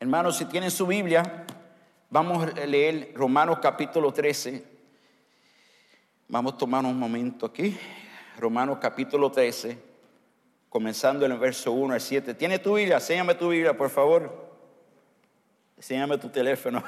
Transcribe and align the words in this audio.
Hermanos, 0.00 0.36
si 0.36 0.44
tienen 0.44 0.70
su 0.70 0.86
Biblia, 0.86 1.44
vamos 2.08 2.46
a 2.46 2.66
leer 2.66 3.10
Romanos 3.16 3.58
capítulo 3.60 4.12
13. 4.12 4.62
Vamos 6.28 6.54
a 6.54 6.56
tomar 6.56 6.84
un 6.84 6.96
momento 6.96 7.46
aquí. 7.46 7.76
Romanos 8.38 8.78
capítulo 8.80 9.32
13, 9.32 9.76
comenzando 10.68 11.26
en 11.26 11.32
el 11.32 11.38
verso 11.38 11.72
1 11.72 11.94
al 11.94 12.00
7. 12.00 12.34
¿Tiene 12.34 12.60
tu 12.60 12.76
Biblia? 12.76 12.98
Enséñame 12.98 13.34
tu 13.34 13.48
Biblia, 13.48 13.76
por 13.76 13.90
favor. 13.90 14.52
Enséñame 15.76 16.16
tu 16.16 16.28
teléfono. 16.28 16.84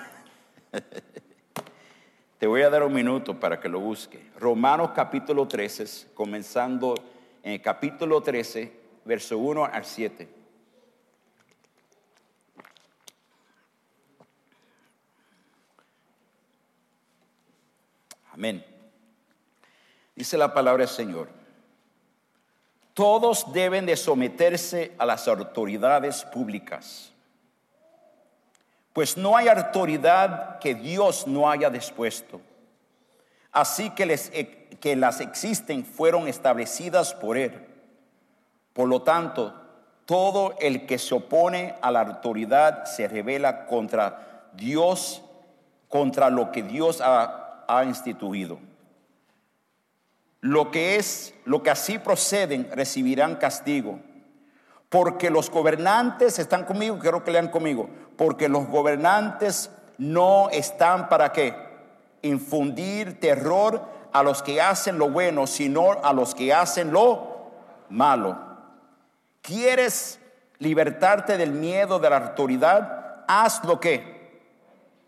Te 2.39 2.47
voy 2.47 2.63
a 2.63 2.71
dar 2.71 2.85
un 2.85 2.93
minuto 2.93 3.41
para 3.41 3.59
que 3.59 3.69
lo 3.69 3.81
busque. 3.81 4.31
Romanos 4.39 4.93
capítulo 4.95 5.49
13, 5.49 6.13
comenzando 6.15 6.95
en 7.43 7.55
el 7.55 7.61
capítulo 7.61 8.23
13, 8.23 8.73
verso 9.05 9.37
1 9.37 9.65
al 9.65 9.85
7. 9.85 10.40
Amén. 18.41 18.65
Dice 20.17 20.37
la 20.37 20.53
palabra 20.53 20.87
del 20.87 20.95
Señor. 20.95 21.29
Todos 22.95 23.53
deben 23.53 23.87
de 23.87 23.97
someterse 23.97 24.93
a 24.99 25.07
las 25.07 25.29
autoridades 25.29 26.25
públicas 26.25 27.11
pues 28.93 29.17
no 29.17 29.37
hay 29.37 29.49
autoridad 29.49 30.59
que 30.59 30.75
Dios 30.75 31.27
no 31.27 31.51
haya 31.51 31.71
dispuesto. 31.71 32.41
Así 33.53 33.91
que, 33.91 34.07
les, 34.07 34.31
que 34.81 34.97
las 34.97 35.21
existen 35.21 35.85
fueron 35.85 36.29
establecidas 36.29 37.15
por 37.15 37.37
Él. 37.37 37.67
Por 38.73 38.89
lo 38.89 39.03
tanto, 39.03 39.55
todo 40.07 40.55
el 40.61 40.87
que 40.87 40.99
se 40.99 41.15
opone 41.15 41.75
a 41.81 41.91
la 41.91 42.01
autoridad 42.01 42.85
se 42.85 43.07
revela 43.07 43.67
contra 43.67 44.51
Dios, 44.55 45.23
contra 45.89 46.31
lo 46.31 46.51
que 46.51 46.63
Dios 46.63 47.01
ha, 47.01 47.50
ha 47.79 47.85
instituido. 47.85 48.59
Lo 50.41 50.71
que 50.71 50.97
es, 50.97 51.35
lo 51.45 51.63
que 51.63 51.71
así 51.71 51.99
proceden, 51.99 52.71
recibirán 52.73 53.37
castigo 53.37 54.01
porque 54.91 55.31
los 55.31 55.51
gobernantes 55.51 56.39
están 56.39 56.65
conmigo, 56.65 56.99
quiero 56.99 57.25
que 57.25 57.31
lean 57.31 57.49
conmigo, 57.49 57.89
porque 58.19 58.49
los 58.49 58.67
gobernantes 58.67 59.71
no 59.97 60.51
están 60.51 61.09
para 61.09 61.33
qué? 61.33 61.55
Infundir 62.23 63.21
terror 63.21 63.83
a 64.13 64.25
los 64.25 64.43
que 64.43 64.61
hacen 64.61 64.99
lo 64.99 65.09
bueno, 65.09 65.47
sino 65.47 65.93
a 66.03 66.13
los 66.13 66.35
que 66.35 66.53
hacen 66.53 66.93
lo 66.93 67.53
malo. 67.89 68.37
¿Quieres 69.43 70.19
libertarte 70.59 71.37
del 71.37 71.53
miedo 71.53 72.01
de 72.01 72.11
la 72.11 72.17
autoridad? 72.17 73.25
Haz 73.29 73.65
lo 73.65 73.79
que, 73.79 74.43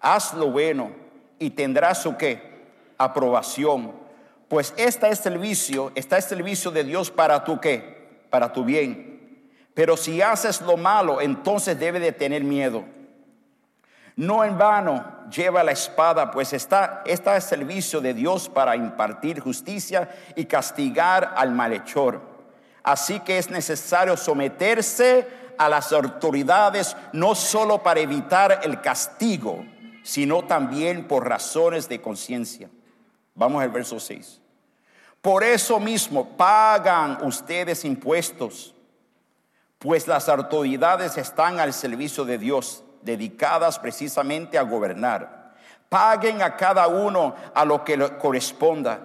haz 0.00 0.32
lo 0.34 0.52
bueno 0.52 0.92
y 1.40 1.50
tendrás 1.50 2.02
su 2.02 2.16
qué? 2.16 2.51
Aprobación. 3.02 3.92
Pues 4.48 4.74
esta 4.76 5.08
es 5.08 5.24
el 5.26 5.38
vicio, 5.38 5.92
está 5.94 6.18
este 6.18 6.34
el 6.34 6.42
vicio 6.42 6.70
de 6.70 6.84
Dios 6.84 7.10
para 7.10 7.42
tu 7.44 7.58
qué? 7.60 8.26
Para 8.30 8.52
tu 8.52 8.64
bien 8.64 9.12
pero 9.74 9.96
si 9.96 10.20
haces 10.20 10.60
lo 10.60 10.76
malo, 10.76 11.20
entonces 11.20 11.78
debe 11.78 11.98
de 11.98 12.12
tener 12.12 12.44
miedo. 12.44 12.84
No 14.16 14.44
en 14.44 14.58
vano 14.58 15.04
lleva 15.30 15.62
la 15.62 15.72
espada, 15.72 16.30
pues 16.30 16.52
está, 16.52 17.02
está 17.06 17.36
el 17.36 17.42
servicio 17.42 18.00
de 18.02 18.12
Dios 18.12 18.50
para 18.50 18.76
impartir 18.76 19.40
justicia 19.40 20.10
y 20.36 20.44
castigar 20.44 21.32
al 21.36 21.52
malhechor. 21.52 22.20
Así 22.82 23.20
que 23.20 23.38
es 23.38 23.48
necesario 23.48 24.16
someterse 24.16 25.26
a 25.56 25.68
las 25.68 25.92
autoridades 25.92 26.94
no 27.12 27.34
solo 27.34 27.82
para 27.82 28.00
evitar 28.00 28.60
el 28.64 28.82
castigo, 28.82 29.64
sino 30.02 30.44
también 30.44 31.08
por 31.08 31.26
razones 31.26 31.88
de 31.88 32.02
conciencia. 32.02 32.68
Vamos 33.34 33.62
al 33.62 33.70
verso 33.70 33.98
6. 33.98 34.40
Por 35.20 35.44
eso 35.44 35.78
mismo 35.78 36.36
pagan 36.36 37.24
ustedes 37.24 37.84
impuestos 37.84 38.74
pues 39.82 40.06
las 40.06 40.28
autoridades 40.28 41.18
están 41.18 41.58
al 41.58 41.72
servicio 41.72 42.24
de 42.24 42.38
Dios, 42.38 42.84
dedicadas 43.02 43.80
precisamente 43.80 44.56
a 44.56 44.62
gobernar. 44.62 45.54
Paguen 45.88 46.40
a 46.40 46.56
cada 46.56 46.86
uno 46.86 47.34
a 47.52 47.64
lo 47.64 47.82
que 47.82 47.96
le 47.96 48.16
corresponda. 48.16 49.00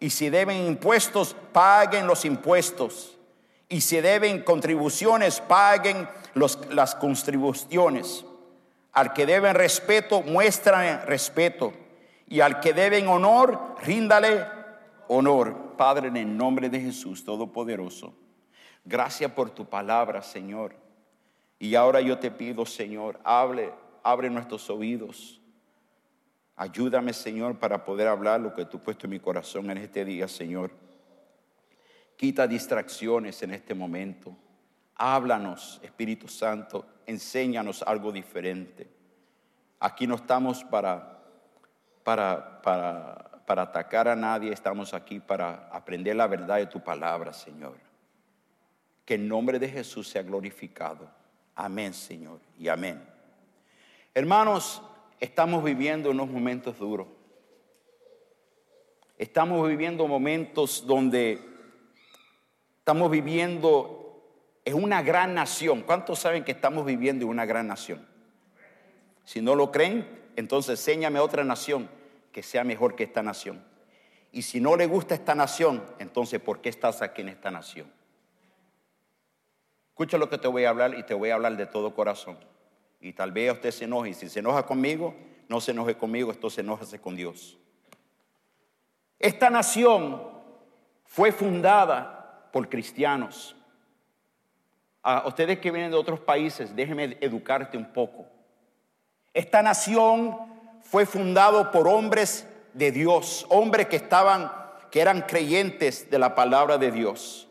Y 0.00 0.10
si 0.10 0.28
deben 0.28 0.66
impuestos, 0.66 1.36
paguen 1.52 2.08
los 2.08 2.24
impuestos. 2.24 3.16
Y 3.68 3.82
si 3.82 4.00
deben 4.00 4.42
contribuciones, 4.42 5.40
paguen 5.40 6.08
las 6.34 6.96
contribuciones. 6.96 8.24
Al 8.92 9.12
que 9.12 9.26
deben 9.26 9.54
respeto, 9.54 10.22
muestran 10.22 11.06
respeto. 11.06 11.72
Y 12.30 12.40
al 12.40 12.60
que 12.60 12.72
deben 12.72 13.08
honor, 13.08 13.74
ríndale 13.82 14.46
honor. 15.08 15.74
Padre, 15.76 16.08
en 16.08 16.16
el 16.16 16.36
nombre 16.36 16.70
de 16.70 16.80
Jesús 16.80 17.24
Todopoderoso. 17.24 18.14
Gracias 18.84 19.32
por 19.32 19.50
tu 19.50 19.68
palabra, 19.68 20.22
Señor. 20.22 20.76
Y 21.58 21.74
ahora 21.74 22.00
yo 22.00 22.18
te 22.18 22.30
pido, 22.30 22.64
Señor, 22.64 23.18
hable, 23.24 23.72
abre 24.02 24.30
nuestros 24.30 24.70
oídos. 24.70 25.40
Ayúdame, 26.54 27.12
Señor, 27.12 27.58
para 27.58 27.84
poder 27.84 28.06
hablar 28.06 28.40
lo 28.40 28.54
que 28.54 28.64
tú 28.64 28.76
has 28.76 28.82
puesto 28.84 29.06
en 29.06 29.10
mi 29.10 29.18
corazón 29.20 29.68
en 29.70 29.78
este 29.78 30.04
día, 30.04 30.28
Señor. 30.28 30.70
Quita 32.16 32.46
distracciones 32.46 33.42
en 33.42 33.52
este 33.52 33.74
momento. 33.74 34.36
Háblanos, 34.94 35.80
Espíritu 35.82 36.28
Santo, 36.28 36.86
enséñanos 37.06 37.82
algo 37.82 38.12
diferente. 38.12 38.88
Aquí 39.80 40.06
no 40.06 40.14
estamos 40.14 40.62
para, 40.62 41.19
para, 42.04 42.62
para, 42.62 43.30
para 43.46 43.62
atacar 43.62 44.08
a 44.08 44.16
nadie, 44.16 44.52
estamos 44.52 44.94
aquí 44.94 45.18
para 45.20 45.68
aprender 45.72 46.16
la 46.16 46.26
verdad 46.26 46.56
de 46.56 46.66
tu 46.66 46.80
palabra, 46.80 47.32
Señor. 47.32 47.76
Que 49.04 49.14
el 49.14 49.26
nombre 49.26 49.58
de 49.58 49.68
Jesús 49.68 50.08
sea 50.08 50.22
glorificado. 50.22 51.10
Amén, 51.56 51.92
Señor, 51.92 52.40
y 52.58 52.68
amén. 52.68 53.02
Hermanos, 54.14 54.82
estamos 55.18 55.62
viviendo 55.62 56.10
unos 56.10 56.28
momentos 56.28 56.78
duros. 56.78 57.06
Estamos 59.18 59.68
viviendo 59.68 60.06
momentos 60.06 60.86
donde 60.86 61.38
estamos 62.78 63.10
viviendo 63.10 64.00
en 64.64 64.82
una 64.82 65.02
gran 65.02 65.34
nación. 65.34 65.82
¿Cuántos 65.82 66.20
saben 66.20 66.44
que 66.44 66.52
estamos 66.52 66.86
viviendo 66.86 67.24
en 67.24 67.30
una 67.30 67.44
gran 67.44 67.66
nación? 67.66 68.06
Si 69.24 69.40
no 69.40 69.54
lo 69.54 69.70
creen, 69.70 70.19
entonces 70.36 70.78
enséñame 70.78 71.20
otra 71.20 71.44
nación 71.44 71.88
que 72.32 72.42
sea 72.42 72.64
mejor 72.64 72.94
que 72.94 73.04
esta 73.04 73.22
nación. 73.22 73.64
Y 74.32 74.42
si 74.42 74.60
no 74.60 74.76
le 74.76 74.86
gusta 74.86 75.14
esta 75.14 75.34
nación, 75.34 75.82
entonces 75.98 76.40
¿por 76.40 76.60
qué 76.60 76.68
estás 76.68 77.02
aquí 77.02 77.22
en 77.22 77.30
esta 77.30 77.50
nación? 77.50 77.90
Escucha 79.88 80.18
lo 80.18 80.30
que 80.30 80.38
te 80.38 80.48
voy 80.48 80.64
a 80.64 80.70
hablar 80.70 80.96
y 80.96 81.02
te 81.02 81.14
voy 81.14 81.30
a 81.30 81.34
hablar 81.34 81.56
de 81.56 81.66
todo 81.66 81.94
corazón. 81.94 82.38
Y 83.00 83.12
tal 83.12 83.32
vez 83.32 83.52
usted 83.52 83.70
se 83.70 83.84
enoje. 83.84 84.10
Y 84.10 84.14
si 84.14 84.28
se 84.28 84.38
enoja 84.38 84.64
conmigo, 84.64 85.14
no 85.48 85.60
se 85.60 85.72
enoje 85.72 85.96
conmigo, 85.96 86.30
esto 86.30 86.48
se 86.48 86.60
enoja 86.60 86.86
con 86.98 87.16
Dios. 87.16 87.58
Esta 89.18 89.50
nación 89.50 90.22
fue 91.04 91.32
fundada 91.32 92.48
por 92.52 92.68
cristianos. 92.68 93.56
A 95.02 95.26
ustedes 95.26 95.58
que 95.58 95.70
vienen 95.70 95.90
de 95.90 95.96
otros 95.96 96.20
países, 96.20 96.74
déjenme 96.74 97.18
educarte 97.20 97.76
un 97.76 97.92
poco. 97.92 98.26
Esta 99.32 99.62
nación 99.62 100.36
fue 100.82 101.06
fundada 101.06 101.70
por 101.70 101.86
hombres 101.86 102.46
de 102.74 102.90
Dios, 102.90 103.46
hombres 103.48 103.86
que 103.86 103.96
estaban, 103.96 104.50
que 104.90 105.00
eran 105.00 105.22
creyentes 105.22 106.10
de 106.10 106.18
la 106.18 106.34
palabra 106.34 106.78
de 106.78 106.90
Dios. 106.90 107.48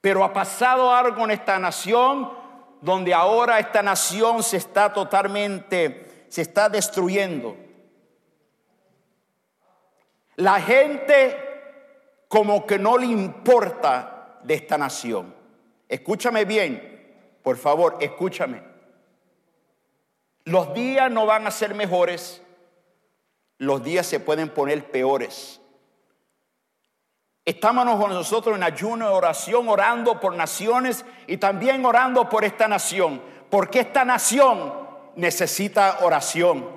Pero 0.00 0.24
ha 0.24 0.32
pasado 0.32 0.92
algo 0.92 1.24
en 1.24 1.30
esta 1.32 1.58
nación 1.58 2.30
donde 2.80 3.14
ahora 3.14 3.58
esta 3.58 3.82
nación 3.82 4.42
se 4.42 4.56
está 4.56 4.92
totalmente, 4.92 6.26
se 6.28 6.42
está 6.42 6.68
destruyendo. 6.68 7.56
La 10.36 10.60
gente 10.60 11.36
como 12.28 12.66
que 12.66 12.78
no 12.78 12.98
le 12.98 13.06
importa 13.06 14.40
de 14.42 14.54
esta 14.54 14.76
nación. 14.76 15.34
Escúchame 15.88 16.44
bien, 16.44 17.38
por 17.42 17.56
favor, 17.56 17.96
escúchame. 18.00 18.75
Los 20.46 20.74
días 20.74 21.10
no 21.10 21.26
van 21.26 21.44
a 21.48 21.50
ser 21.50 21.74
mejores, 21.74 22.40
los 23.58 23.82
días 23.82 24.06
se 24.06 24.20
pueden 24.20 24.48
poner 24.48 24.88
peores. 24.92 25.60
Estamos 27.44 27.84
nosotros 27.84 28.56
en 28.56 28.62
ayuno 28.62 29.10
y 29.10 29.12
oración, 29.12 29.68
orando 29.68 30.20
por 30.20 30.36
naciones 30.36 31.04
y 31.26 31.38
también 31.38 31.84
orando 31.84 32.28
por 32.28 32.44
esta 32.44 32.68
nación, 32.68 33.20
porque 33.50 33.80
esta 33.80 34.04
nación 34.04 34.72
necesita 35.16 35.98
oración. 36.02 36.70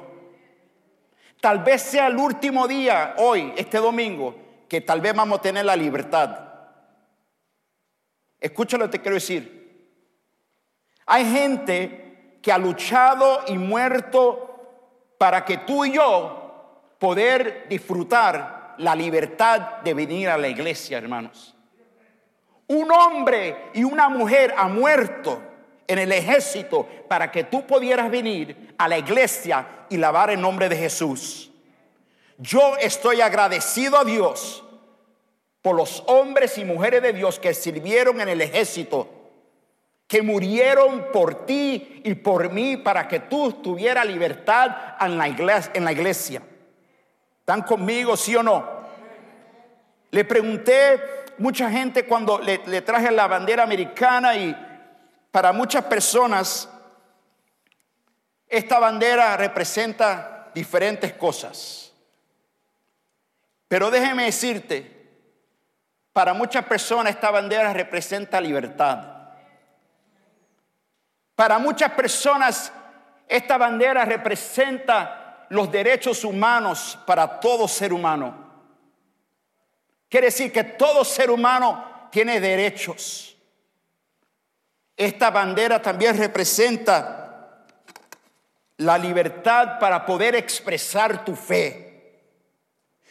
Tal 1.39 1.59
vez 1.59 1.83
sea 1.83 2.07
el 2.07 2.17
último 2.17 2.67
día, 2.67 3.13
hoy, 3.19 3.53
este 3.55 3.77
domingo, 3.77 4.35
que 4.67 4.81
tal 4.81 4.99
vez 4.99 5.13
vamos 5.13 5.37
a 5.37 5.41
tener 5.43 5.65
la 5.65 5.75
libertad. 5.75 6.39
Escúchalo, 8.39 8.89
te 8.89 8.99
quiero 8.99 9.13
decir. 9.13 9.59
Hay 11.05 11.31
gente 11.31 12.08
que 12.41 12.51
ha 12.51 12.57
luchado 12.57 13.41
y 13.47 13.57
muerto 13.57 14.49
para 15.17 15.43
que 15.43 15.57
tú 15.57 15.85
y 15.85 15.93
yo 15.93 16.93
poder 16.97 17.67
disfrutar 17.69 18.75
la 18.77 18.95
libertad 18.95 19.81
de 19.83 19.93
venir 19.93 20.29
a 20.29 20.37
la 20.37 20.47
iglesia, 20.47 20.97
hermanos. 20.97 21.55
Un 22.67 22.91
hombre 22.91 23.71
y 23.73 23.83
una 23.83 24.09
mujer 24.09 24.53
ha 24.57 24.67
muerto 24.67 25.41
en 25.87 25.97
el 25.97 26.11
ejército 26.11 26.87
para 27.07 27.31
que 27.31 27.43
tú 27.45 27.65
pudieras 27.65 28.11
venir 28.11 28.75
a 28.77 28.87
la 28.87 28.97
iglesia 28.97 29.85
y 29.89 29.97
lavar 29.97 30.29
el 30.29 30.39
nombre 30.39 30.69
de 30.69 30.77
Jesús. 30.77 31.51
Yo 32.37 32.77
estoy 32.77 33.21
agradecido 33.21 33.97
a 33.97 34.05
Dios 34.05 34.63
por 35.61 35.75
los 35.75 36.03
hombres 36.07 36.57
y 36.57 36.63
mujeres 36.63 37.01
de 37.01 37.11
Dios 37.11 37.39
que 37.39 37.53
sirvieron 37.53 38.21
en 38.21 38.29
el 38.29 38.39
ejército 38.39 39.09
que 40.09 40.23
murieron 40.23 41.11
por 41.13 41.45
ti 41.45 42.01
y 42.03 42.15
por 42.15 42.51
mí 42.51 42.77
para 42.77 43.07
que 43.07 43.19
tú 43.19 43.53
tuvieras 43.61 44.07
libertad 44.07 44.95
en 44.99 45.19
la 45.19 45.27
iglesia. 45.29 45.71
En 45.75 45.85
la 45.85 45.91
iglesia. 45.91 46.41
¿Están 47.41 47.61
conmigo, 47.61 48.17
sí 48.17 48.35
o 48.35 48.41
no? 48.41 48.67
Le 50.09 50.25
pregunté 50.25 50.99
mucha 51.37 51.69
gente 51.69 52.07
cuando 52.07 52.39
le, 52.39 52.59
le 52.65 52.81
traje 52.81 53.11
la 53.11 53.27
bandera 53.27 53.61
americana 53.61 54.35
y 54.35 54.55
para 55.29 55.51
muchas 55.51 55.85
personas 55.85 56.67
esta 58.47 58.79
bandera 58.79 59.37
representa 59.37 60.49
diferentes 60.55 61.13
cosas. 61.13 61.93
Pero 63.67 63.91
déjeme 63.91 64.25
decirte, 64.25 65.07
para 66.13 66.33
muchas 66.33 66.65
personas 66.65 67.13
esta 67.13 67.29
bandera 67.29 67.71
representa 67.73 68.41
libertad. 68.41 69.18
Para 71.39 71.57
muchas 71.57 71.93
personas 71.93 72.69
esta 73.25 73.57
bandera 73.57 74.03
representa 74.03 75.45
los 75.47 75.71
derechos 75.71 76.25
humanos 76.25 76.99
para 77.05 77.39
todo 77.39 77.65
ser 77.65 77.93
humano. 77.93 78.35
Quiere 80.09 80.27
decir 80.27 80.51
que 80.51 80.65
todo 80.65 81.05
ser 81.05 81.31
humano 81.31 82.09
tiene 82.11 82.41
derechos. 82.41 83.37
Esta 84.97 85.29
bandera 85.31 85.81
también 85.81 86.17
representa 86.17 87.63
la 88.75 88.97
libertad 88.97 89.79
para 89.79 90.05
poder 90.05 90.35
expresar 90.35 91.23
tu 91.23 91.37
fe. 91.37 92.19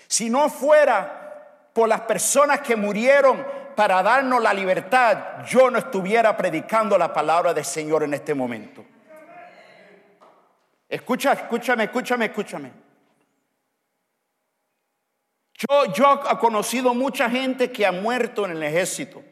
Si 0.06 0.28
no 0.28 0.50
fuera 0.50 1.70
por 1.72 1.88
las 1.88 2.02
personas 2.02 2.60
que 2.60 2.76
murieron 2.76 3.42
para 3.78 4.02
darnos 4.02 4.42
la 4.42 4.52
libertad, 4.52 5.44
yo 5.46 5.70
no 5.70 5.78
estuviera 5.78 6.36
predicando 6.36 6.98
la 6.98 7.12
palabra 7.12 7.54
del 7.54 7.64
Señor 7.64 8.02
en 8.02 8.12
este 8.12 8.34
momento. 8.34 8.84
Escucha, 10.88 11.34
escúchame, 11.34 11.84
escúchame, 11.84 12.24
escúchame. 12.24 12.72
Yo, 15.54 15.92
yo 15.92 16.20
he 16.28 16.38
conocido 16.38 16.92
mucha 16.92 17.30
gente 17.30 17.70
que 17.70 17.86
ha 17.86 17.92
muerto 17.92 18.46
en 18.46 18.50
el 18.50 18.62
ejército. 18.64 19.22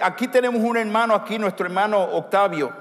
aquí 0.00 0.28
tenemos 0.28 0.62
un 0.62 0.78
hermano, 0.78 1.14
aquí 1.14 1.38
nuestro 1.38 1.66
hermano 1.66 2.02
Octavio 2.02 2.74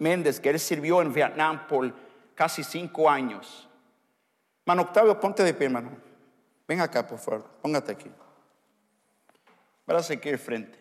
Méndez, 0.00 0.38
que 0.38 0.50
él 0.50 0.60
sirvió 0.60 1.00
en 1.00 1.14
Vietnam 1.14 1.66
por 1.66 1.94
casi 2.34 2.62
cinco 2.62 3.08
años. 3.08 3.70
Hermano 4.66 4.82
Octavio, 4.82 5.18
ponte 5.18 5.42
de 5.42 5.54
pie, 5.54 5.68
hermano. 5.68 6.13
Ven 6.66 6.80
acá, 6.80 7.06
por 7.06 7.18
favor, 7.18 7.44
póngate 7.60 7.92
aquí. 7.92 8.10
Párase 9.84 10.14
aquí 10.14 10.30
al 10.30 10.38
frente. 10.38 10.78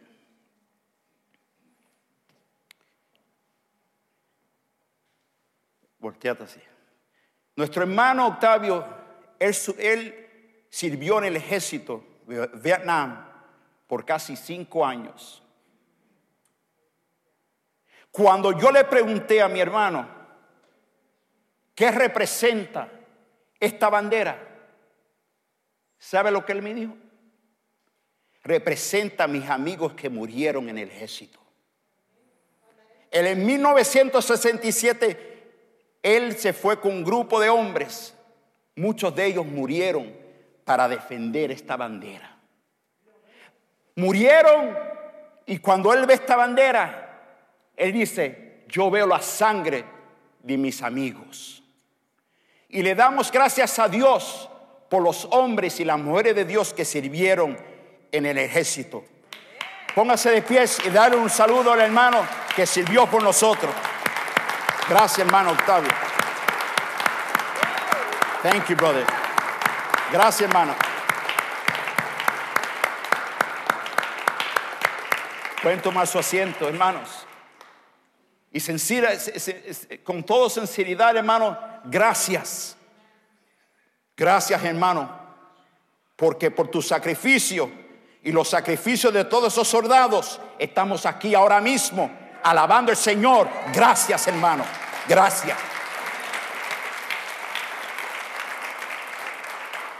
Volteate 5.99 6.43
así. 6.43 6.61
Nuestro 7.55 7.83
hermano 7.83 8.27
Octavio, 8.27 8.85
él, 9.39 9.53
él 9.77 10.65
sirvió 10.69 11.19
en 11.19 11.25
el 11.25 11.35
ejército 11.35 12.03
de 12.25 12.47
Vietnam 12.55 13.29
por 13.87 14.05
casi 14.05 14.35
cinco 14.35 14.85
años. 14.85 15.43
Cuando 18.11 18.57
yo 18.57 18.71
le 18.71 18.83
pregunté 18.85 19.41
a 19.41 19.47
mi 19.47 19.59
hermano, 19.59 20.07
¿qué 21.75 21.91
representa 21.91 22.89
esta 23.59 23.89
bandera? 23.89 24.52
¿Sabe 26.03 26.31
lo 26.31 26.45
que 26.45 26.51
él 26.51 26.61
me 26.61 26.73
dijo? 26.73 26.97
Representa 28.43 29.23
a 29.23 29.27
mis 29.27 29.49
amigos 29.49 29.93
que 29.93 30.09
murieron 30.09 30.67
en 30.67 30.77
el 30.77 30.89
ejército. 30.89 31.39
en 33.09 33.45
1967, 33.45 35.43
él 36.03 36.37
se 36.37 36.51
fue 36.51 36.81
con 36.81 36.91
un 36.91 37.05
grupo 37.05 37.39
de 37.39 37.49
hombres. 37.49 38.13
Muchos 38.75 39.15
de 39.15 39.27
ellos 39.27 39.45
murieron 39.45 40.13
para 40.65 40.89
defender 40.89 41.51
esta 41.51 41.77
bandera. 41.77 42.37
Murieron 43.95 44.77
y 45.45 45.59
cuando 45.59 45.93
él 45.93 46.05
ve 46.05 46.15
esta 46.15 46.35
bandera, 46.35 47.39
él 47.77 47.93
dice, 47.93 48.65
yo 48.67 48.91
veo 48.91 49.07
la 49.07 49.21
sangre 49.21 49.85
de 50.41 50.57
mis 50.57 50.81
amigos. 50.81 51.63
Y 52.67 52.81
le 52.81 52.93
damos 52.93 53.31
gracias 53.31 53.79
a 53.79 53.87
Dios 53.87 54.49
por 54.93 55.01
los 55.01 55.27
hombres 55.31 55.79
y 55.79 55.85
las 55.85 55.97
mujeres 55.97 56.35
de 56.35 56.45
Dios 56.45 56.71
que 56.71 56.85
sirvieron 56.85 57.57
en 58.11 58.27
el 58.27 58.37
ejército. 58.37 59.03
Póngase 59.95 60.29
de 60.29 60.43
pies 60.43 60.77
y 60.85 60.91
dale 60.91 61.15
un 61.15 61.31
saludo 61.31 61.73
al 61.73 61.81
hermano 61.81 62.23
que 62.55 62.67
sirvió 62.67 63.07
por 63.07 63.23
nosotros. 63.23 63.73
Gracias, 64.87 65.25
hermano 65.25 65.49
Octavio. 65.49 65.89
Thank 68.43 68.67
you, 68.67 68.75
brother. 68.75 69.03
Gracias, 70.11 70.47
hermano. 70.47 70.75
Pueden 75.63 75.81
tomar 75.81 76.05
su 76.05 76.19
asiento, 76.19 76.69
hermanos. 76.69 77.25
Y 78.51 79.97
con 80.03 80.23
toda 80.23 80.51
sinceridad, 80.51 81.17
hermano, 81.17 81.57
gracias 81.85 82.77
Gracias 84.23 84.63
hermano, 84.63 85.09
porque 86.15 86.49
por 86.49 86.69
tu 86.69 86.81
sacrificio 86.81 87.69
y 88.23 88.31
los 88.31 88.47
sacrificios 88.47 89.13
de 89.13 89.25
todos 89.25 89.51
esos 89.51 89.67
soldados 89.67 90.39
estamos 90.57 91.05
aquí 91.05 91.35
ahora 91.35 91.59
mismo 91.59 92.09
alabando 92.41 92.91
al 92.91 92.95
Señor. 92.95 93.49
Gracias 93.73 94.25
hermano, 94.27 94.63
gracias. 95.09 95.57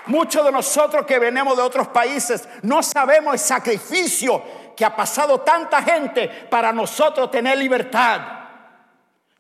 Muchos 0.06 0.46
de 0.46 0.54
nosotros 0.54 1.06
que 1.06 1.20
venimos 1.20 1.58
de 1.58 1.64
otros 1.64 1.90
países 1.90 2.48
no 2.62 2.82
sabemos 2.82 3.34
el 3.34 3.40
sacrificio 3.40 4.42
que 4.74 4.86
ha 4.86 4.96
pasado 4.96 5.42
tanta 5.42 5.82
gente 5.82 6.30
para 6.50 6.72
nosotros 6.72 7.30
tener 7.30 7.58
libertad. 7.58 8.22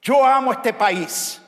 Yo 0.01 0.25
amo 0.25 0.51
este 0.51 0.73
país. 0.73 1.41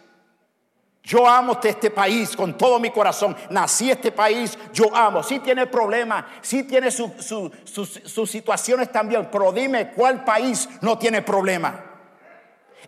Yo 1.05 1.27
amo 1.27 1.59
este 1.63 1.91
país 1.91 2.35
con 2.35 2.57
todo 2.57 2.79
mi 2.79 2.89
corazón. 2.89 3.37
Nací 3.51 3.91
este 3.91 4.11
país, 4.11 4.57
yo 4.73 4.93
amo. 4.95 5.21
Sí 5.21 5.39
tiene 5.39 5.67
problemas, 5.67 6.25
sí 6.41 6.63
tiene 6.63 6.89
sus 6.91 8.29
situaciones 8.29 8.91
también, 8.91 9.29
pero 9.31 9.51
dime 9.51 9.91
cuál 9.91 10.23
país 10.23 10.67
no 10.81 10.97
tiene 10.97 11.21
problema. 11.21 11.79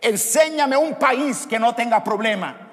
Enséñame 0.00 0.76
un 0.76 0.96
país 0.96 1.46
que 1.48 1.58
no 1.58 1.74
tenga 1.74 2.02
problema. 2.02 2.67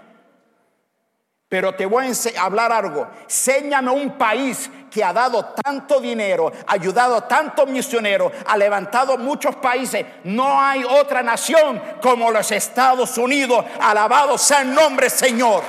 Pero 1.55 1.73
te 1.73 1.85
voy 1.85 2.11
a 2.37 2.41
hablar 2.43 2.73
algo. 2.73 3.07
Séñame 3.27 3.89
un 3.89 4.17
país 4.17 4.69
que 4.91 5.01
ha 5.01 5.13
dado 5.13 5.53
tanto 5.63 6.01
dinero, 6.01 6.51
ha 6.67 6.73
ayudado 6.73 7.15
a 7.15 7.25
tantos 7.29 7.65
misioneros, 7.69 8.29
ha 8.45 8.57
levantado 8.57 9.17
muchos 9.17 9.55
países. 9.55 10.05
No 10.25 10.59
hay 10.59 10.83
otra 10.83 11.23
nación 11.23 11.81
como 12.01 12.29
los 12.29 12.51
Estados 12.51 13.17
Unidos. 13.17 13.63
Alabado 13.79 14.37
sea 14.37 14.63
el 14.63 14.73
nombre 14.73 15.09
Señor. 15.09 15.63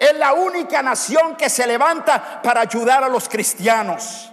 Es 0.00 0.14
la 0.16 0.32
única 0.32 0.82
nación 0.82 1.36
que 1.36 1.48
se 1.48 1.64
levanta 1.64 2.42
para 2.42 2.62
ayudar 2.62 3.04
a 3.04 3.08
los 3.08 3.28
cristianos. 3.28 4.32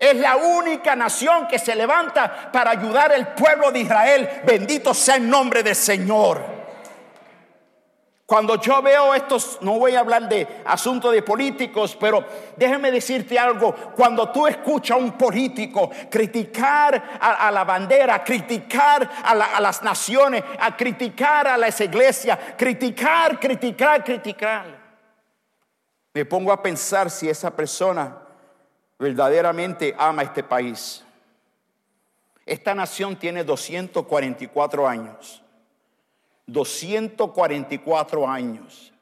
Es 0.00 0.16
la 0.16 0.36
única 0.36 0.96
nación 0.96 1.46
que 1.46 1.58
se 1.58 1.76
levanta 1.76 2.50
para 2.50 2.70
ayudar 2.70 3.12
al 3.12 3.34
pueblo 3.34 3.70
de 3.70 3.80
Israel. 3.80 4.30
Bendito 4.46 4.94
sea 4.94 5.16
el 5.16 5.28
nombre 5.28 5.62
del 5.62 5.76
Señor. 5.76 6.42
Cuando 8.24 8.58
yo 8.58 8.80
veo 8.80 9.14
estos, 9.14 9.58
no 9.60 9.78
voy 9.78 9.96
a 9.96 10.00
hablar 10.00 10.26
de 10.26 10.62
asuntos 10.64 11.12
de 11.12 11.20
políticos, 11.20 11.98
pero 12.00 12.24
déjame 12.56 12.90
decirte 12.90 13.38
algo. 13.38 13.74
Cuando 13.74 14.30
tú 14.30 14.46
escuchas 14.46 14.96
a 14.96 15.00
un 15.00 15.18
político 15.18 15.90
criticar 16.08 17.18
a, 17.20 17.50
la 17.50 17.64
bandera, 17.64 18.24
criticar 18.24 19.06
a, 19.22 19.32
a, 19.32 19.60
las 19.60 19.82
naciones, 19.82 20.42
a 20.60 20.74
criticar 20.74 21.46
a 21.46 21.58
las 21.58 21.78
iglesias, 21.78 22.38
criticar, 22.56 23.38
criticar, 23.38 24.02
criticar. 24.02 24.64
me 26.14 26.24
pongo 26.24 26.52
a 26.52 26.62
pensar 26.62 27.10
si 27.10 27.28
esa 27.28 27.50
persona 27.50 28.29
verdaderamente 29.00 29.94
ama 29.98 30.22
este 30.22 30.44
país. 30.44 31.02
Esta 32.44 32.74
nación 32.74 33.16
tiene 33.16 33.42
244 33.42 34.86
años. 34.86 35.42
244 36.46 38.28
años. 38.28 38.92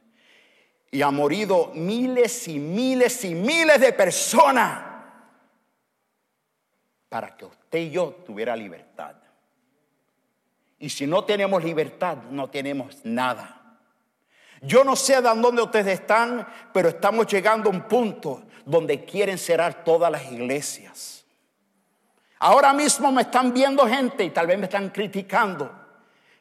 Y 0.91 1.03
ha 1.03 1.11
morido 1.11 1.73
miles 1.75 2.47
y 2.47 2.59
miles 2.59 3.25
y 3.25 3.35
miles 3.35 3.81
de 3.81 3.93
personas 3.93 4.85
para 7.09 7.37
que 7.37 7.45
usted 7.45 7.79
y 7.79 7.91
yo 7.91 8.11
tuviera 8.25 8.55
libertad. 8.55 9.17
Y 10.79 10.91
si 10.91 11.07
no 11.07 11.25
tenemos 11.25 11.65
libertad, 11.65 12.19
no 12.31 12.49
tenemos 12.49 13.05
nada. 13.05 13.59
Yo 14.63 14.85
no 14.85 14.95
sé 14.95 15.21
de 15.21 15.23
dónde 15.23 15.63
ustedes 15.63 16.01
están, 16.01 16.47
pero 16.73 16.89
estamos 16.89 17.27
llegando 17.27 17.71
a 17.71 17.73
un 17.73 17.83
punto 17.83 18.45
donde 18.69 19.07
quieren 19.07 19.39
cerrar 19.39 19.83
todas 19.83 20.13
las 20.13 20.31
iglesias. 20.31 21.25
Ahora 22.39 22.75
mismo 22.75 23.11
me 23.11 23.23
están 23.23 23.55
viendo 23.55 23.87
gente 23.87 24.23
y 24.23 24.31
tal 24.31 24.47
vez 24.47 24.59
me 24.59 24.65
están 24.65 24.91
criticando. 24.91 25.73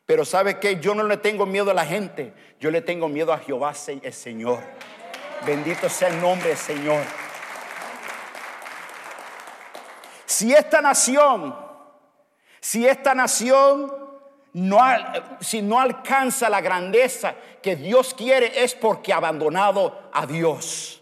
Pero 0.06 0.26
sabe 0.26 0.60
que 0.60 0.78
yo 0.80 0.94
no 0.94 1.04
le 1.04 1.18
tengo 1.18 1.46
miedo 1.46 1.72
a 1.72 1.74
la 1.74 1.86
gente, 1.86 2.34
yo 2.60 2.70
le 2.70 2.82
tengo 2.82 3.08
miedo 3.08 3.32
a 3.32 3.40
Jehová 3.40 3.74
el 4.04 4.14
Señor. 4.14 4.60
Bendito 5.46 5.88
sea 5.88 6.10
el 6.10 6.20
nombre 6.20 6.50
del 6.50 6.58
Señor. 6.58 7.02
Si 10.26 10.54
esta 10.54 10.82
nación, 10.82 11.56
si 12.60 12.86
esta 12.86 13.16
nación 13.16 13.94
no, 14.52 14.80
si 15.40 15.62
no 15.62 15.80
alcanza 15.80 16.50
la 16.50 16.60
grandeza 16.60 17.36
que 17.62 17.78
Dios 17.78 18.14
quiere 18.14 18.64
es 18.64 18.76
porque 18.76 19.14
ha 19.14 19.18
abandonado 19.18 20.10
a 20.12 20.26
Dios. 20.26 21.02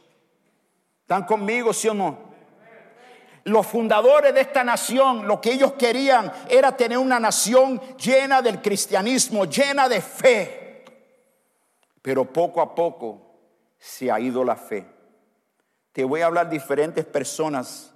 ¿Están 1.06 1.24
conmigo, 1.26 1.72
sí 1.72 1.88
o 1.88 1.94
no? 1.94 2.18
Los 3.44 3.68
fundadores 3.68 4.34
de 4.34 4.42
esta 4.42 4.64
nación, 4.64 5.28
lo 5.28 5.40
que 5.40 5.52
ellos 5.52 5.74
querían 5.74 6.34
era 6.50 6.76
tener 6.76 6.98
una 6.98 7.20
nación 7.20 7.80
llena 7.96 8.42
del 8.42 8.60
cristianismo, 8.60 9.46
llena 9.46 9.88
de 9.88 10.02
fe. 10.02 10.84
Pero 12.02 12.26
poco 12.26 12.60
a 12.60 12.74
poco 12.74 13.22
se 13.78 14.12
ha 14.12 14.20
ido 14.20 14.44
la 14.44 14.56
fe. 14.56 14.84
Te 15.92 16.04
voy 16.04 16.22
a 16.22 16.26
hablar 16.26 16.50
de 16.50 16.56
diferentes 16.56 17.06
personas 17.06 17.94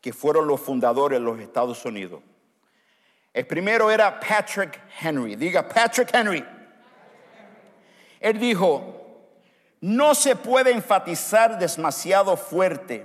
que 0.00 0.12
fueron 0.12 0.48
los 0.48 0.60
fundadores 0.60 1.20
de 1.20 1.24
los 1.24 1.38
Estados 1.38 1.84
Unidos. 1.84 2.22
El 3.32 3.46
primero 3.46 3.88
era 3.88 4.18
Patrick 4.18 4.80
Henry. 5.00 5.36
Diga, 5.36 5.68
Patrick 5.68 6.12
Henry. 6.12 6.44
Él 8.18 8.36
dijo, 8.40 9.01
no 9.82 10.14
se 10.14 10.36
puede 10.36 10.70
enfatizar 10.70 11.58
demasiado 11.58 12.36
fuerte 12.36 13.04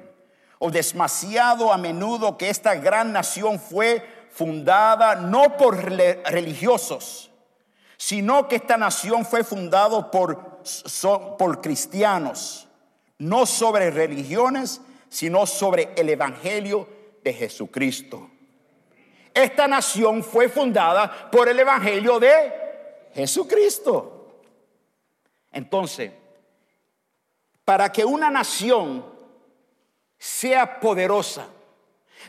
o 0.59 0.69
demasiado 0.69 1.73
a 1.73 1.77
menudo 1.77 2.37
que 2.37 2.49
esta 2.49 2.75
gran 2.75 3.11
nación 3.11 3.59
fue 3.59 4.05
fundada 4.29 5.15
no 5.15 5.57
por 5.57 5.75
religiosos, 5.75 7.31
sino 7.97 8.47
que 8.47 8.57
esta 8.57 8.77
nación 8.77 9.25
fue 9.25 9.43
fundada 9.43 10.11
por, 10.11 10.61
por 11.39 11.61
cristianos, 11.61 12.67
no 13.17 13.47
sobre 13.47 13.89
religiones, 13.89 14.79
sino 15.09 15.47
sobre 15.47 15.93
el 15.97 16.09
Evangelio 16.09 16.87
de 17.23 17.33
Jesucristo. 17.33 18.29
Esta 19.33 19.67
nación 19.67 20.23
fue 20.23 20.47
fundada 20.47 21.31
por 21.31 21.49
el 21.49 21.59
Evangelio 21.59 22.19
de 22.19 22.53
Jesucristo. 23.15 24.41
Entonces, 25.51 26.11
para 27.67 27.91
que 27.91 28.05
una 28.05 28.31
nación 28.31 29.05
sea 30.17 30.79
poderosa, 30.79 31.47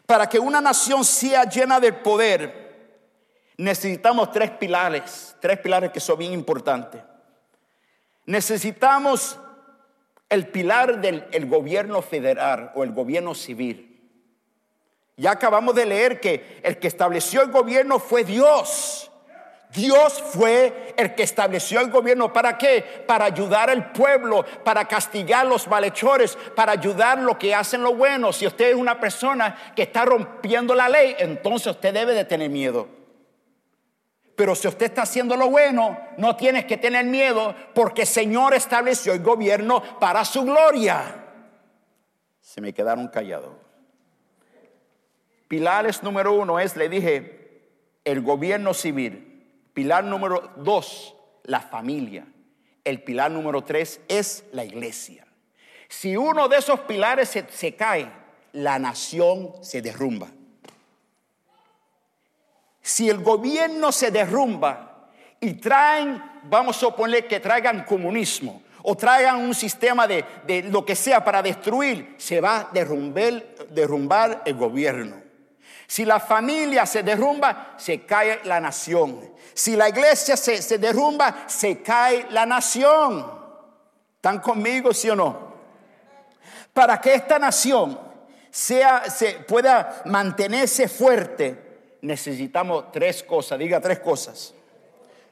para 0.04 0.28
que 0.28 0.40
una 0.40 0.60
nación 0.60 1.04
sea 1.04 1.44
llena 1.44 1.78
de 1.78 1.92
poder, 1.92 3.06
necesitamos 3.56 4.32
tres 4.32 4.50
pilares, 4.50 5.36
tres 5.40 5.60
pilares 5.60 5.92
que 5.92 6.00
son 6.00 6.18
bien 6.18 6.32
importantes. 6.32 7.00
Necesitamos 8.26 9.38
el 10.28 10.48
pilar 10.48 11.00
del 11.00 11.46
gobierno 11.46 12.02
federal 12.02 12.72
o 12.74 12.82
el 12.82 12.90
gobierno 12.90 13.32
civil. 13.32 14.10
Ya 15.16 15.30
acabamos 15.30 15.76
de 15.76 15.86
leer 15.86 16.18
que 16.18 16.60
el 16.64 16.80
que 16.80 16.88
estableció 16.88 17.42
el 17.42 17.52
gobierno 17.52 18.00
fue 18.00 18.24
Dios. 18.24 19.07
Dios 19.74 20.22
fue 20.32 20.94
el 20.96 21.14
que 21.14 21.22
estableció 21.22 21.80
el 21.80 21.90
gobierno. 21.90 22.32
¿Para 22.32 22.56
qué? 22.56 23.04
Para 23.06 23.26
ayudar 23.26 23.68
al 23.68 23.92
pueblo, 23.92 24.44
para 24.64 24.86
castigar 24.86 25.46
los 25.46 25.68
malhechores, 25.68 26.36
para 26.56 26.72
ayudar 26.72 27.18
lo 27.18 27.38
que 27.38 27.54
hacen 27.54 27.82
lo 27.82 27.94
bueno. 27.94 28.32
Si 28.32 28.46
usted 28.46 28.70
es 28.70 28.74
una 28.74 28.98
persona 28.98 29.72
que 29.76 29.82
está 29.82 30.04
rompiendo 30.04 30.74
la 30.74 30.88
ley, 30.88 31.16
entonces 31.18 31.68
usted 31.68 31.92
debe 31.92 32.14
de 32.14 32.24
tener 32.24 32.48
miedo. 32.48 32.88
Pero 34.34 34.54
si 34.54 34.68
usted 34.68 34.86
está 34.86 35.02
haciendo 35.02 35.36
lo 35.36 35.50
bueno, 35.50 35.98
no 36.16 36.36
tienes 36.36 36.64
que 36.64 36.76
tener 36.76 37.04
miedo 37.04 37.54
porque 37.74 38.02
el 38.02 38.08
Señor 38.08 38.54
estableció 38.54 39.12
el 39.12 39.22
gobierno 39.22 39.82
para 39.98 40.24
su 40.24 40.44
gloria. 40.44 41.26
Se 42.40 42.60
me 42.60 42.72
quedaron 42.72 43.08
callados. 43.08 43.52
Pilares 45.48 46.02
número 46.02 46.32
uno 46.34 46.58
es, 46.58 46.76
le 46.76 46.88
dije, 46.88 47.68
el 48.04 48.22
gobierno 48.22 48.72
civil. 48.74 49.27
Pilar 49.78 50.02
número 50.02 50.54
dos, 50.56 51.14
la 51.44 51.60
familia. 51.60 52.26
El 52.82 53.00
pilar 53.04 53.30
número 53.30 53.62
tres 53.62 54.00
es 54.08 54.42
la 54.50 54.64
iglesia. 54.64 55.24
Si 55.88 56.16
uno 56.16 56.48
de 56.48 56.56
esos 56.56 56.80
pilares 56.80 57.28
se, 57.28 57.76
cae, 57.76 58.10
la 58.54 58.80
nación 58.80 59.52
se 59.62 59.80
derrumba. 59.80 60.26
Si 62.82 63.08
el 63.08 63.22
gobierno 63.22 63.92
se 63.92 64.10
derrumba 64.10 65.10
y 65.38 65.54
traen, 65.54 66.20
vamos 66.50 66.76
a 66.76 66.80
suponer 66.80 67.28
que 67.28 67.38
traigan 67.38 67.84
comunismo 67.84 68.64
o 68.82 68.96
traigan 68.96 69.36
un 69.36 69.54
sistema 69.54 70.08
de, 70.08 70.24
de 70.44 70.64
lo 70.64 70.84
que 70.84 70.96
sea 70.96 71.24
para 71.24 71.40
destruir, 71.40 72.16
se 72.18 72.40
va 72.40 72.62
a 72.62 72.68
derrumbar, 72.72 73.44
derrumbar 73.70 74.42
el 74.44 74.54
gobierno. 74.54 75.27
Si 75.88 76.04
la 76.04 76.20
familia 76.20 76.84
se 76.84 77.02
derrumba, 77.02 77.74
se 77.78 78.02
cae 78.02 78.40
la 78.44 78.60
nación. 78.60 79.32
Si 79.54 79.74
la 79.74 79.88
iglesia 79.88 80.36
se, 80.36 80.76
derrumba, 80.76 81.44
se 81.46 81.80
cae 81.80 82.26
la 82.30 82.44
nación. 82.44 83.26
¿Están 84.16 84.38
conmigo, 84.40 84.92
sí 84.92 85.08
o 85.08 85.16
no? 85.16 85.48
Para 86.74 87.00
que 87.00 87.14
esta 87.14 87.38
nación 87.38 87.98
sea, 88.50 89.08
se 89.08 89.32
pueda 89.48 90.02
mantenerse 90.04 90.88
fuerte, 90.88 91.96
necesitamos 92.02 92.92
tres 92.92 93.22
cosas. 93.22 93.58
Diga 93.58 93.80
tres 93.80 94.00
cosas. 94.00 94.52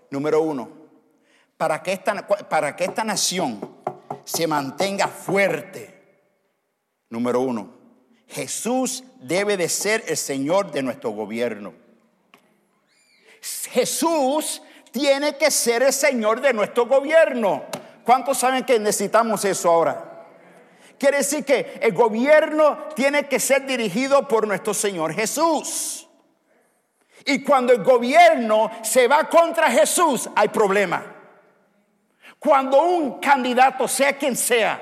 Número 0.08 0.40
uno, 0.40 0.70
para 1.58 1.82
que 1.82 1.92
esta, 1.92 2.26
para 2.26 2.74
que 2.74 2.84
esta 2.84 3.04
nación 3.04 3.60
se 4.24 4.46
mantenga 4.46 5.06
fuerte. 5.06 6.22
Número 7.10 7.40
uno, 7.40 7.75
Jesús 8.28 9.04
debe 9.20 9.56
de 9.56 9.68
ser 9.68 10.04
el 10.08 10.16
Señor 10.16 10.70
de 10.72 10.82
nuestro 10.82 11.10
gobierno. 11.10 11.72
Jesús 13.70 14.62
tiene 14.90 15.36
que 15.36 15.50
ser 15.50 15.82
el 15.82 15.92
Señor 15.92 16.40
de 16.40 16.52
nuestro 16.52 16.86
gobierno. 16.86 17.64
¿Cuántos 18.04 18.38
saben 18.38 18.64
que 18.64 18.78
necesitamos 18.78 19.44
eso 19.44 19.70
ahora? 19.70 20.26
Quiere 20.98 21.18
decir 21.18 21.44
que 21.44 21.78
el 21.82 21.92
gobierno 21.92 22.88
tiene 22.94 23.28
que 23.28 23.38
ser 23.38 23.66
dirigido 23.66 24.26
por 24.26 24.46
nuestro 24.46 24.72
Señor 24.72 25.12
Jesús. 25.12 26.08
Y 27.26 27.42
cuando 27.42 27.72
el 27.72 27.82
gobierno 27.82 28.70
se 28.82 29.08
va 29.08 29.28
contra 29.28 29.70
Jesús, 29.70 30.30
hay 30.34 30.48
problema. 30.48 31.04
Cuando 32.38 32.82
un 32.82 33.20
candidato, 33.20 33.88
sea 33.88 34.16
quien 34.16 34.36
sea, 34.36 34.80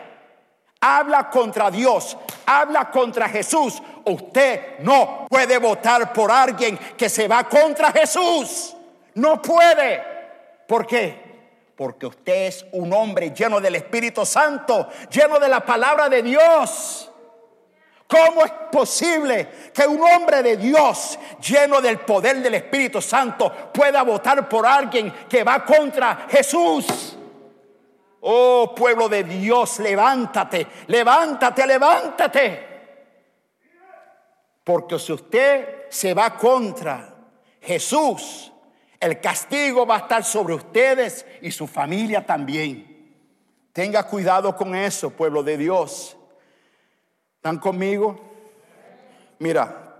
habla 0.80 1.30
contra 1.30 1.70
Dios, 1.70 2.16
habla 2.46 2.90
contra 2.90 3.28
Jesús, 3.28 3.82
usted 4.04 4.78
no 4.80 5.26
puede 5.28 5.58
votar 5.58 6.12
por 6.12 6.30
alguien 6.30 6.78
que 6.96 7.08
se 7.08 7.28
va 7.28 7.44
contra 7.44 7.92
Jesús. 7.92 8.74
No 9.14 9.40
puede. 9.40 10.02
¿Por 10.66 10.86
qué? 10.86 11.22
Porque 11.76 12.06
usted 12.06 12.46
es 12.46 12.66
un 12.72 12.92
hombre 12.92 13.30
lleno 13.30 13.60
del 13.60 13.76
Espíritu 13.76 14.24
Santo, 14.24 14.88
lleno 15.10 15.38
de 15.38 15.48
la 15.48 15.64
palabra 15.64 16.08
de 16.08 16.22
Dios. 16.22 17.10
¿Cómo 18.06 18.44
es 18.44 18.52
posible 18.70 19.48
que 19.72 19.86
un 19.86 20.00
hombre 20.02 20.42
de 20.42 20.56
Dios, 20.56 21.18
lleno 21.40 21.80
del 21.80 22.00
poder 22.00 22.40
del 22.42 22.54
Espíritu 22.54 23.00
Santo, 23.00 23.50
pueda 23.72 24.02
votar 24.02 24.48
por 24.48 24.66
alguien 24.66 25.10
que 25.28 25.42
va 25.42 25.64
contra 25.64 26.26
Jesús? 26.30 27.13
Oh 28.26 28.74
pueblo 28.74 29.06
de 29.06 29.22
Dios, 29.22 29.80
levántate, 29.80 30.66
levántate, 30.86 31.66
levántate. 31.66 32.66
Porque 34.64 34.98
si 34.98 35.12
usted 35.12 35.90
se 35.90 36.14
va 36.14 36.34
contra 36.34 37.14
Jesús, 37.60 38.50
el 38.98 39.20
castigo 39.20 39.84
va 39.84 39.96
a 39.96 39.98
estar 39.98 40.24
sobre 40.24 40.54
ustedes 40.54 41.26
y 41.42 41.50
su 41.50 41.66
familia 41.66 42.24
también. 42.24 43.14
Tenga 43.74 44.04
cuidado 44.04 44.56
con 44.56 44.74
eso, 44.74 45.10
pueblo 45.10 45.42
de 45.42 45.58
Dios. 45.58 46.16
¿Están 47.36 47.58
conmigo? 47.58 48.18
Mira, 49.38 49.98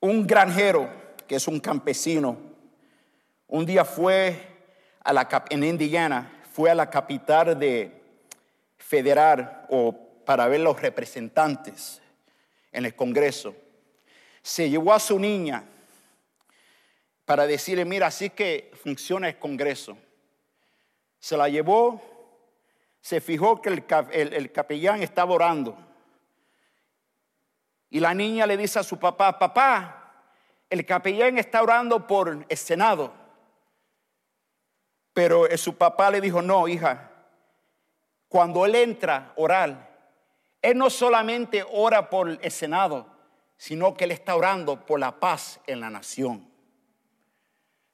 un 0.00 0.26
granjero, 0.26 0.90
que 1.26 1.36
es 1.36 1.48
un 1.48 1.60
campesino, 1.60 2.36
un 3.46 3.64
día 3.64 3.86
fue 3.86 4.53
en 5.50 5.64
Indiana, 5.64 6.42
fue 6.52 6.70
a 6.70 6.74
la 6.74 6.88
capital 6.88 7.58
de 7.58 8.00
federal 8.78 9.66
o 9.68 9.94
para 10.24 10.46
ver 10.48 10.60
los 10.60 10.80
representantes 10.80 12.00
en 12.72 12.86
el 12.86 12.94
Congreso. 12.94 13.54
Se 14.42 14.68
llevó 14.68 14.92
a 14.92 15.00
su 15.00 15.18
niña 15.18 15.64
para 17.24 17.46
decirle, 17.46 17.84
mira, 17.84 18.08
así 18.08 18.30
que 18.30 18.70
funciona 18.82 19.28
el 19.28 19.38
Congreso. 19.38 19.96
Se 21.18 21.36
la 21.36 21.48
llevó, 21.48 22.00
se 23.00 23.20
fijó 23.20 23.62
que 23.62 23.70
el, 23.70 24.52
capellán 24.52 25.02
estaba 25.02 25.34
orando. 25.34 25.76
Y 27.90 28.00
la 28.00 28.12
niña 28.14 28.46
le 28.46 28.56
dice 28.56 28.78
a 28.78 28.82
su 28.82 28.98
papá, 28.98 29.38
papá, 29.38 30.12
el 30.68 30.84
capellán 30.84 31.38
está 31.38 31.62
orando 31.62 32.06
por 32.06 32.44
el 32.48 32.56
Senado. 32.56 33.23
Pero 35.14 35.46
su 35.56 35.76
papá 35.76 36.10
le 36.10 36.20
dijo, 36.20 36.42
no, 36.42 36.68
hija, 36.68 37.10
cuando 38.28 38.66
él 38.66 38.74
entra 38.74 39.16
a 39.16 39.32
orar, 39.36 39.94
él 40.60 40.76
no 40.76 40.90
solamente 40.90 41.64
ora 41.70 42.10
por 42.10 42.28
el 42.28 42.50
Senado, 42.50 43.06
sino 43.56 43.94
que 43.94 44.04
él 44.04 44.10
está 44.10 44.34
orando 44.34 44.84
por 44.84 44.98
la 44.98 45.20
paz 45.20 45.60
en 45.66 45.80
la 45.80 45.88
nación. 45.88 46.46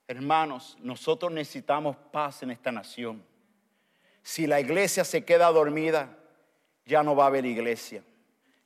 Hermanos, 0.08 0.78
nosotros 0.80 1.30
necesitamos 1.30 1.96
paz 2.10 2.42
en 2.42 2.50
esta 2.50 2.72
nación. 2.72 3.22
Si 4.22 4.46
la 4.46 4.58
iglesia 4.58 5.04
se 5.04 5.24
queda 5.24 5.52
dormida, 5.52 6.16
ya 6.86 7.02
no 7.02 7.14
va 7.14 7.24
a 7.24 7.26
haber 7.26 7.44
iglesia. 7.44 8.02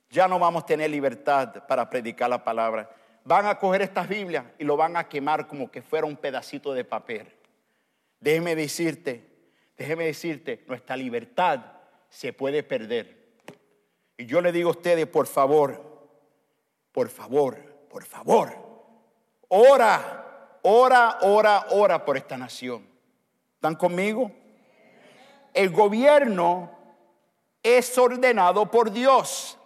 Ya 0.09 0.27
no 0.27 0.39
vamos 0.39 0.63
a 0.63 0.65
tener 0.65 0.89
libertad 0.89 1.65
para 1.67 1.89
predicar 1.89 2.29
la 2.29 2.43
palabra. 2.43 2.89
Van 3.25 3.45
a 3.47 3.59
coger 3.59 3.81
estas 3.81 4.07
Biblias 4.07 4.45
y 4.57 4.63
lo 4.63 4.77
van 4.77 4.95
a 4.95 5.09
quemar 5.09 5.45
como 5.45 5.69
que 5.69 5.81
fuera 5.81 6.07
un 6.07 6.15
pedacito 6.15 6.73
de 6.73 6.85
papel. 6.85 7.34
Déjeme 8.19 8.55
decirte, 8.55 9.29
déjeme 9.77 10.05
decirte, 10.05 10.63
nuestra 10.67 10.97
libertad 10.97 11.59
se 12.09 12.33
puede 12.33 12.63
perder. 12.63 13.35
Y 14.17 14.25
yo 14.25 14.41
le 14.41 14.51
digo 14.51 14.69
a 14.69 14.71
ustedes, 14.71 15.07
por 15.07 15.27
favor, 15.27 16.09
por 16.91 17.09
favor, 17.09 17.57
por 17.89 18.05
favor, 18.05 18.53
ora 19.49 20.25
Ora, 20.67 21.19
ora, 21.21 21.67
ora 21.69 22.03
por 22.03 22.17
esta 22.17 22.35
nación. 22.39 22.89
¿Están 23.53 23.75
conmigo? 23.75 24.31
El 25.53 25.69
gobierno 25.69 26.71
es 27.61 27.95
ordenado 27.99 28.71
por 28.71 28.89
Dios. 28.89 29.59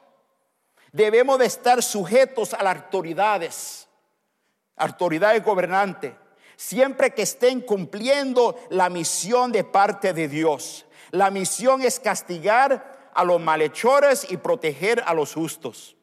Debemos 0.91 1.39
de 1.39 1.45
estar 1.45 1.81
sujetos 1.81 2.53
a 2.53 2.61
las 2.63 2.75
autoridades, 2.75 3.87
autoridades 4.75 5.41
gobernantes, 5.41 6.15
siempre 6.59 7.11
que 7.11 7.21
estén 7.21 7.61
cumpliendo 7.61 8.59
la 8.69 8.89
misión 8.89 9.53
de 9.53 9.63
parte 9.63 10.11
de 10.11 10.27
Dios. 10.27 10.85
La 11.11 11.31
misión 11.31 11.81
es 11.83 12.01
castigar 12.01 13.11
a 13.13 13.23
los 13.23 13.39
malhechores 13.39 14.29
y 14.29 14.35
proteger 14.35 15.01
a 15.05 15.13
los 15.13 15.33
justos. 15.33 15.95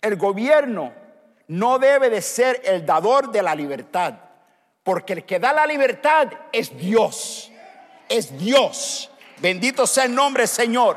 El 0.00 0.16
gobierno 0.16 0.92
no 1.46 1.78
debe 1.78 2.10
de 2.10 2.20
ser 2.20 2.60
el 2.64 2.84
dador 2.84 3.30
de 3.30 3.42
la 3.42 3.54
libertad. 3.54 4.14
Porque 4.82 5.12
el 5.12 5.24
que 5.24 5.38
da 5.38 5.52
la 5.52 5.66
libertad 5.66 6.26
es 6.50 6.76
Dios. 6.76 7.52
Es 8.08 8.36
Dios. 8.36 9.08
Bendito 9.38 9.86
sea 9.86 10.06
el 10.06 10.14
nombre, 10.16 10.48
Señor. 10.48 10.96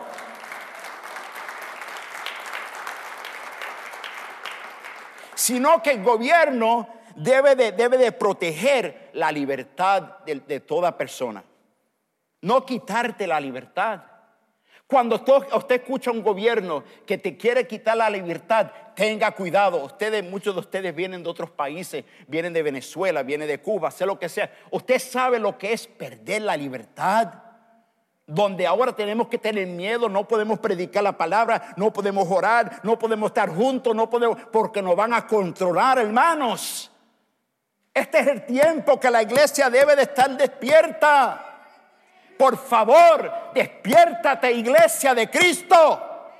Sino 5.35 5.83
que 5.83 5.91
el 5.91 6.03
gobierno 6.03 6.94
debe 7.15 7.55
de, 7.55 8.11
proteger 8.11 9.09
la 9.13 9.31
libertad 9.31 10.19
de, 10.25 10.35
de 10.35 10.59
toda 10.59 10.97
persona. 10.97 11.43
No 12.41 12.65
quitarte 12.65 13.25
la 13.25 13.39
libertad. 13.39 14.01
Cuando 14.87 15.15
usted 15.15 15.81
escucha 15.81 16.11
un 16.11 16.21
gobierno 16.21 16.83
que 17.07 17.17
te 17.17 17.35
quiere 17.35 17.65
quitar 17.65 17.97
la 17.97 18.09
libertad, 18.09 18.71
tenga 18.95 19.31
cuidado. 19.31 19.83
Ustedes, 19.83 20.23
muchos 20.23 20.53
de 20.53 20.59
ustedes 20.59 20.95
vienen 20.95 21.23
de 21.23 21.29
otros 21.29 21.49
países, 21.49 22.05
vienen 22.27 22.53
de 22.53 22.61
Venezuela, 22.61 23.23
vienen 23.23 23.47
de 23.47 23.59
Cuba, 23.59 23.89
sé 23.89 24.05
lo 24.05 24.19
que 24.19 24.29
sea. 24.29 24.51
Usted 24.69 24.99
sabe 24.99 25.39
lo 25.39 25.57
que 25.57 25.73
es 25.73 25.87
perder 25.87 26.43
la 26.43 26.55
libertad. 26.55 27.33
Donde 28.27 28.65
ahora 28.65 28.95
tenemos 28.95 29.27
que 29.27 29.37
tener 29.37 29.67
miedo, 29.67 30.09
no 30.09 30.27
podemos 30.27 30.57
predicar 30.57 31.03
la 31.03 31.15
palabra, 31.15 31.73
no 31.77 31.93
podemos 31.93 32.27
orar, 32.29 32.79
no 32.81 32.97
podemos 32.97 33.29
estar 33.29 33.49
juntos, 33.49 33.95
no 33.95 34.09
podemos, 34.09 34.37
porque 34.51 34.81
nos 34.81 34.95
van 34.95 35.13
a 35.13 35.27
controlar, 35.27 35.99
hermanos. 35.99 36.91
Este 37.95 38.19
es 38.19 38.27
el 38.27 38.45
tiempo 38.45 38.99
que 38.99 39.09
la 39.09 39.23
iglesia 39.23 39.69
debe 39.69 39.95
de 39.95 40.01
estar 40.01 40.29
despierta. 40.35 41.63
Por 42.37 42.57
favor, 42.57 43.31
despiértate 43.53 44.51
iglesia 44.51 45.15
de 45.15 45.29
Cristo. 45.29 46.33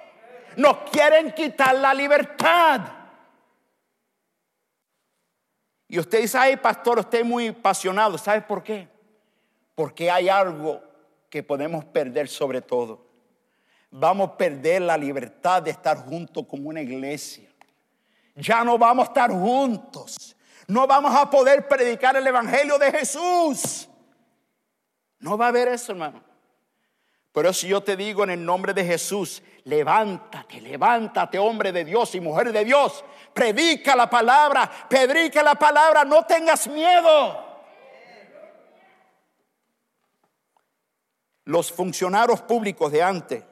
Nos 0.58 0.80
quieren 0.91 1.32
quitar 1.32 1.76
la 1.76 1.94
libertad. 1.94 2.82
Y 5.88 5.98
usted 5.98 6.24
dice, 6.24 6.38
ay 6.38 6.58
pastor, 6.58 7.00
usted 7.00 7.20
es 7.20 7.26
muy 7.26 7.48
apasionado. 7.48 8.18
¿Sabe 8.18 8.41
por 8.41 8.62
qué? 8.62 8.89
Porque 9.76 10.12
hay 10.12 10.28
algo 10.28 10.84
que 11.30 11.41
podemos 11.41 11.86
perder 11.86 12.28
sobre 12.28 12.62
todo. 12.62 13.06
Vamos 13.91 14.32
a 14.32 14.38
perder 14.38 14.82
la 14.82 14.98
libertad 14.98 15.63
de 15.63 15.72
estar 15.72 15.96
juntos 16.00 16.46
como 16.50 16.68
una 16.68 16.82
iglesia. 16.82 17.48
Ya 18.36 18.62
no 18.65 18.78
vamos 18.78 19.06
a 19.06 19.08
estar 19.08 19.32
juntos. 19.32 20.35
No 20.67 20.88
vamos 20.88 21.13
a 21.15 21.30
poder 21.30 21.67
predicar 21.67 22.15
el 22.15 22.25
Evangelio 22.25 22.78
de 22.78 22.91
Jesús. 22.91 23.88
No 25.19 25.38
va 25.38 25.45
a 25.45 25.49
haber 25.49 25.67
eso, 25.67 25.91
hermano. 25.91 26.23
Pero 27.32 27.51
si 27.51 27.67
yo 27.67 27.84
te 27.84 27.97
digo 27.97 28.23
en 28.23 28.30
el 28.30 28.45
nombre 28.45 28.73
de 28.73 28.86
Jesús, 28.86 29.43
levántate, 29.65 30.62
levántate, 30.62 31.38
hombre 31.38 31.71
de 31.71 31.84
Dios 31.84 32.15
y 32.15 32.21
mujer 32.21 32.51
de 32.51 32.63
Dios. 32.63 33.04
Predica 33.34 33.95
la 33.95 34.10
palabra, 34.10 34.71
predica 34.89 35.43
la 35.43 35.56
palabra, 35.56 36.06
no 36.06 36.25
tengas 36.25 36.67
miedo. 36.67 37.43
Los 41.43 41.71
funcionarios 41.71 42.41
públicos 42.41 42.91
de 42.91 43.04
antes, 43.04 43.43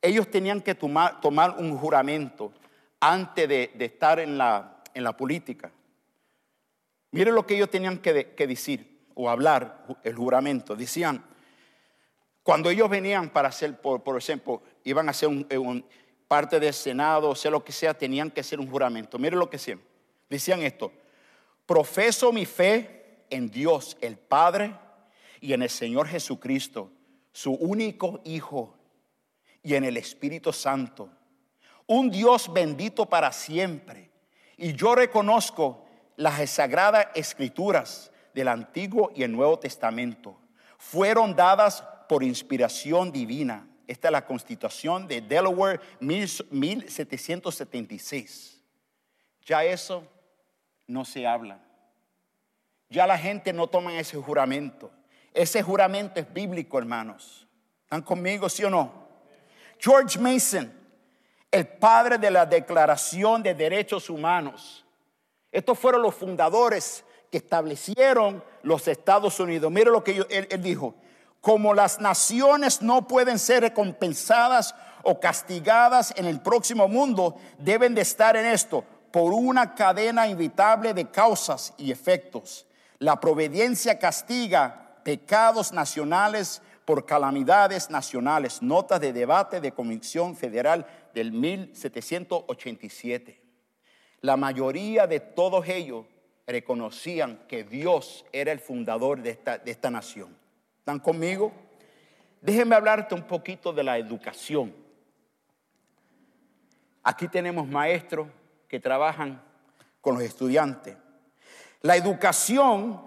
ellos 0.00 0.30
tenían 0.30 0.62
que 0.62 0.74
tomar, 0.74 1.18
un 1.58 1.76
juramento 1.76 2.52
antes 3.00 3.48
de, 3.48 3.72
estar 3.80 4.20
en 4.20 4.38
la, 4.38 4.76
en 4.94 5.02
la 5.02 5.16
política. 5.16 5.70
Miren 7.14 7.36
lo 7.36 7.46
que 7.46 7.54
ellos 7.54 7.70
tenían 7.70 7.98
que, 7.98 8.12
decir 8.44 9.06
o 9.14 9.30
hablar 9.30 9.86
el 10.02 10.16
juramento. 10.16 10.74
Decían, 10.74 11.24
cuando 12.42 12.70
ellos 12.70 12.90
venían 12.90 13.30
para 13.30 13.50
hacer, 13.50 13.80
por, 13.80 14.18
ejemplo, 14.18 14.60
iban 14.82 15.06
a 15.06 15.12
hacer 15.12 15.28
eh, 15.48 15.56
un, 15.56 15.86
parte 16.26 16.58
del 16.58 16.74
Senado, 16.74 17.30
o 17.30 17.36
sea 17.36 17.52
lo 17.52 17.62
que 17.62 17.70
sea, 17.70 17.94
tenían 17.94 18.32
que 18.32 18.40
hacer 18.40 18.58
un 18.58 18.68
juramento. 18.68 19.16
Miren 19.16 19.38
lo 19.38 19.48
que 19.48 19.58
decían. 19.58 19.80
Decían 20.28 20.62
esto, 20.62 20.90
profeso 21.66 22.32
mi 22.32 22.46
fe 22.46 23.26
en 23.30 23.48
Dios 23.48 23.96
el 24.00 24.16
Padre 24.16 24.74
y 25.40 25.52
en 25.52 25.62
el 25.62 25.70
Señor 25.70 26.08
Jesucristo, 26.08 26.90
su 27.30 27.52
único 27.52 28.22
Hijo, 28.24 28.74
y 29.62 29.76
en 29.76 29.84
el 29.84 29.98
Espíritu 29.98 30.52
Santo, 30.52 31.10
un 31.86 32.10
Dios 32.10 32.52
bendito 32.52 33.06
para 33.06 33.30
siempre. 33.30 34.10
Y 34.56 34.72
yo 34.72 34.96
reconozco 34.96 35.83
las 36.16 36.50
sagradas 36.50 37.06
escrituras 37.14 38.10
del 38.34 38.48
Antiguo 38.48 39.12
y 39.14 39.22
el 39.22 39.32
Nuevo 39.32 39.58
Testamento 39.58 40.38
fueron 40.78 41.34
dadas 41.34 41.82
por 42.08 42.22
inspiración 42.22 43.12
divina. 43.12 43.68
Esta 43.86 44.08
es 44.08 44.12
la 44.12 44.24
constitución 44.24 45.06
de 45.06 45.20
Delaware 45.20 45.78
1776. 46.00 48.62
Ya 49.44 49.62
eso 49.64 50.08
no 50.86 51.04
se 51.04 51.26
habla. 51.26 51.58
Ya 52.88 53.06
la 53.06 53.18
gente 53.18 53.52
no 53.52 53.66
toma 53.66 53.98
ese 53.98 54.16
juramento. 54.16 54.90
Ese 55.32 55.62
juramento 55.62 56.20
es 56.20 56.32
bíblico, 56.32 56.78
hermanos. 56.78 57.46
¿Están 57.82 58.00
conmigo, 58.02 58.48
sí 58.48 58.62
o 58.64 58.70
no? 58.70 59.04
George 59.78 60.18
Mason, 60.18 60.72
el 61.50 61.66
padre 61.66 62.18
de 62.18 62.30
la 62.30 62.46
Declaración 62.46 63.42
de 63.42 63.54
Derechos 63.54 64.08
Humanos. 64.08 64.83
Estos 65.54 65.78
fueron 65.78 66.02
los 66.02 66.14
fundadores 66.16 67.04
que 67.30 67.38
establecieron 67.38 68.42
los 68.64 68.88
Estados 68.88 69.38
Unidos. 69.38 69.70
Mire 69.70 69.92
lo 69.92 70.02
que 70.02 70.26
él, 70.28 70.48
dijo. 70.60 70.96
Como 71.40 71.74
las 71.74 72.00
naciones 72.00 72.82
no 72.82 73.06
pueden 73.06 73.38
ser 73.38 73.62
recompensadas 73.62 74.74
o 75.04 75.20
castigadas 75.20 76.12
en 76.16 76.24
el 76.24 76.40
próximo 76.40 76.88
mundo, 76.88 77.36
deben 77.58 77.94
de 77.94 78.00
estar 78.00 78.36
en 78.36 78.46
esto 78.46 78.82
por 79.12 79.32
una 79.32 79.76
cadena 79.76 80.26
inevitable 80.26 80.92
de 80.92 81.08
causas 81.08 81.72
y 81.78 81.92
efectos. 81.92 82.66
La 82.98 83.20
providencia 83.20 84.00
castiga 84.00 84.96
pecados 85.04 85.72
nacionales 85.72 86.62
por 86.84 87.06
calamidades 87.06 87.90
nacionales, 87.90 88.60
notas 88.60 89.00
de 89.00 89.12
debate 89.12 89.60
de 89.60 89.70
Comisión 89.70 90.34
Federal 90.34 90.84
del 91.14 91.30
1787. 91.30 93.43
La 94.24 94.38
mayoría 94.38 95.06
de 95.06 95.20
todos 95.20 95.68
ellos 95.68 96.06
reconocían 96.46 97.46
que 97.46 97.62
Dios 97.62 98.24
era 98.32 98.52
el 98.52 98.58
fundador 98.58 99.20
de 99.20 99.28
esta, 99.28 99.58
de 99.58 99.70
esta 99.70 99.90
nación. 99.90 100.34
¿Están 100.78 100.98
conmigo? 100.98 101.52
Déjenme 102.40 102.74
hablarte 102.74 103.14
un 103.14 103.24
poquito 103.24 103.70
de 103.70 103.84
la 103.84 103.98
educación. 103.98 104.74
Aquí 107.02 107.28
tenemos 107.28 107.68
maestros 107.68 108.28
que 108.66 108.80
trabajan 108.80 109.42
con 110.00 110.14
los 110.14 110.22
estudiantes. 110.22 110.96
La 111.82 111.94
educación 111.94 113.06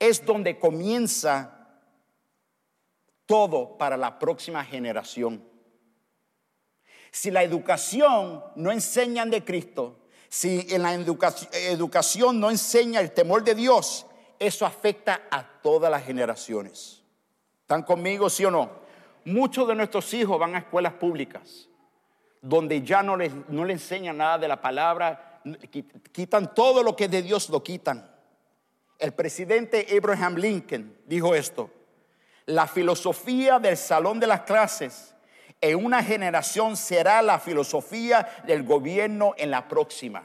es 0.00 0.26
donde 0.26 0.58
comienza 0.58 1.78
todo 3.24 3.78
para 3.78 3.96
la 3.96 4.18
próxima 4.18 4.64
generación. 4.64 5.44
Si 7.12 7.30
la 7.30 7.44
educación 7.44 8.42
no 8.56 8.72
enseña 8.72 9.24
de 9.24 9.44
Cristo, 9.44 9.97
si 10.28 10.66
en 10.70 10.82
la 10.82 10.94
educación, 10.94 12.40
no 12.40 12.50
enseña 12.50 13.00
el 13.00 13.12
temor 13.12 13.42
de 13.42 13.54
Dios, 13.54 14.06
eso 14.38 14.66
afecta 14.66 15.22
a 15.30 15.42
todas 15.62 15.90
las 15.90 16.04
generaciones. 16.04 17.02
¿Están 17.62 17.82
conmigo, 17.82 18.28
sí 18.28 18.44
o 18.44 18.50
no? 18.50 18.70
Muchos 19.24 19.66
de 19.68 19.74
nuestros 19.74 20.12
hijos 20.14 20.38
van 20.38 20.54
a 20.54 20.58
escuelas 20.58 20.94
públicas, 20.94 21.68
donde 22.40 22.82
ya 22.82 23.02
no 23.02 23.16
les, 23.16 23.32
no 23.48 23.64
les 23.64 23.82
enseñan 23.82 24.18
nada 24.18 24.38
de 24.38 24.48
la 24.48 24.60
palabra, 24.60 25.40
quitan 26.12 26.54
todo 26.54 26.82
lo 26.82 26.94
que 26.94 27.04
es 27.04 27.10
de 27.10 27.22
Dios, 27.22 27.48
lo 27.50 27.62
quitan. 27.62 28.10
El 28.98 29.12
presidente 29.12 29.86
Abraham 29.96 30.36
Lincoln 30.36 30.98
dijo 31.06 31.34
esto, 31.34 31.70
la 32.46 32.66
filosofía 32.66 33.58
del 33.58 33.76
salón 33.76 34.18
de 34.18 34.26
las 34.26 34.42
clases 34.42 35.14
en 35.60 35.84
una 35.84 36.02
generación 36.02 36.76
será 36.76 37.22
la 37.22 37.38
filosofía 37.38 38.28
del 38.46 38.62
gobierno 38.62 39.34
en 39.36 39.50
la 39.50 39.66
próxima. 39.68 40.24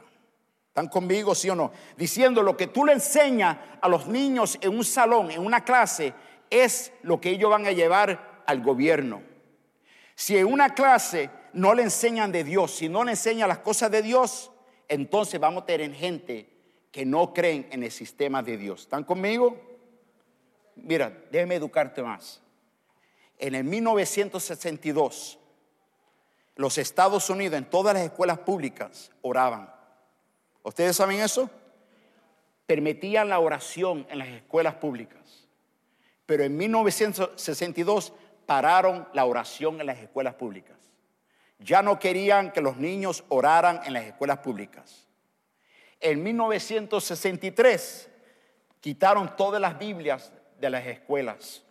¿Están 0.68 0.88
conmigo, 0.88 1.34
sí 1.34 1.50
o 1.50 1.54
no? 1.54 1.72
Diciendo 1.96 2.42
lo 2.42 2.56
que 2.56 2.66
tú 2.66 2.84
le 2.84 2.92
enseñas 2.92 3.56
a 3.80 3.88
los 3.88 4.06
niños 4.08 4.58
en 4.60 4.76
un 4.76 4.84
salón, 4.84 5.30
en 5.30 5.44
una 5.44 5.64
clase, 5.64 6.12
es 6.50 6.92
lo 7.02 7.20
que 7.20 7.30
ellos 7.30 7.50
van 7.50 7.66
a 7.66 7.72
llevar 7.72 8.42
al 8.46 8.60
gobierno. 8.60 9.22
Si 10.14 10.36
en 10.36 10.46
una 10.46 10.74
clase 10.74 11.30
no 11.52 11.74
le 11.74 11.82
enseñan 11.82 12.32
de 12.32 12.44
Dios, 12.44 12.74
si 12.74 12.88
no 12.88 13.04
le 13.04 13.12
enseñan 13.12 13.48
las 13.48 13.58
cosas 13.58 13.90
de 13.90 14.02
Dios, 14.02 14.50
entonces 14.88 15.40
vamos 15.40 15.62
a 15.62 15.66
tener 15.66 15.92
gente 15.94 16.50
que 16.90 17.04
no 17.04 17.32
creen 17.32 17.68
en 17.70 17.82
el 17.82 17.90
sistema 17.90 18.42
de 18.42 18.56
Dios. 18.56 18.82
¿Están 18.82 19.04
conmigo? 19.04 19.74
mira, 20.76 21.16
déjeme 21.30 21.54
educarte 21.56 22.02
más. 22.02 22.40
En 23.38 23.54
el 23.54 23.64
1962, 23.64 25.38
los 26.56 26.78
Estados 26.78 27.28
Unidos, 27.30 27.58
en 27.58 27.68
todas 27.68 27.94
las 27.94 28.04
escuelas 28.04 28.38
públicas, 28.38 29.10
oraban. 29.22 29.72
¿Ustedes 30.62 30.96
saben 30.96 31.20
eso? 31.20 31.50
Permitían 32.66 33.28
la 33.28 33.38
oración 33.40 34.06
en 34.08 34.18
las 34.18 34.28
escuelas 34.28 34.74
públicas. 34.76 35.48
Pero 36.26 36.44
en 36.44 36.56
1962 36.56 38.12
pararon 38.46 39.06
la 39.12 39.24
oración 39.24 39.80
en 39.80 39.86
las 39.86 39.98
escuelas 39.98 40.34
públicas. 40.34 40.78
Ya 41.58 41.82
no 41.82 41.98
querían 41.98 42.52
que 42.52 42.60
los 42.60 42.76
niños 42.76 43.24
oraran 43.28 43.80
en 43.84 43.92
las 43.92 44.04
escuelas 44.04 44.38
públicas. 44.38 45.06
En 46.00 46.22
1963 46.22 48.10
quitaron 48.80 49.34
todas 49.36 49.60
las 49.60 49.78
Biblias 49.78 50.32
de 50.60 50.70
las 50.70 50.86
escuelas. 50.86 51.62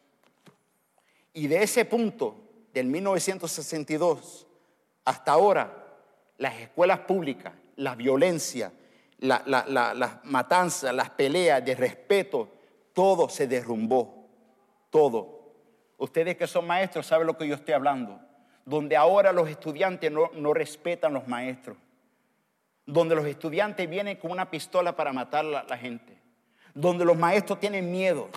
Y 1.33 1.47
de 1.47 1.63
ese 1.63 1.85
punto, 1.85 2.35
del 2.73 2.87
1962 2.87 4.47
hasta 5.05 5.31
ahora, 5.31 5.71
las 6.37 6.55
escuelas 6.59 6.99
públicas, 6.99 7.53
la 7.75 7.95
violencia, 7.95 8.71
las 9.19 9.45
la, 9.47 10.21
matanzas, 10.23 10.93
las 10.93 11.09
peleas 11.11 11.63
de 11.63 11.75
respeto, 11.75 12.49
todo 12.93 13.29
se 13.29 13.47
derrumbó, 13.47 14.27
todo. 14.89 15.53
Ustedes 15.97 16.37
que 16.37 16.47
son 16.47 16.67
maestros 16.67 17.07
saben 17.07 17.27
lo 17.27 17.37
que 17.37 17.47
yo 17.47 17.55
estoy 17.55 17.73
hablando. 17.73 18.19
Donde 18.65 18.95
ahora 18.95 19.31
los 19.31 19.49
estudiantes 19.49 20.11
no, 20.11 20.29
no 20.33 20.53
respetan 20.53 21.13
los 21.13 21.27
maestros. 21.27 21.77
Donde 22.85 23.15
los 23.15 23.25
estudiantes 23.25 23.89
vienen 23.89 24.17
con 24.17 24.31
una 24.31 24.49
pistola 24.49 24.95
para 24.95 25.13
matar 25.13 25.45
a 25.45 25.63
la 25.63 25.77
gente. 25.77 26.17
Donde 26.73 27.05
los 27.05 27.17
maestros 27.17 27.59
tienen 27.59 27.91
miedo 27.91 28.29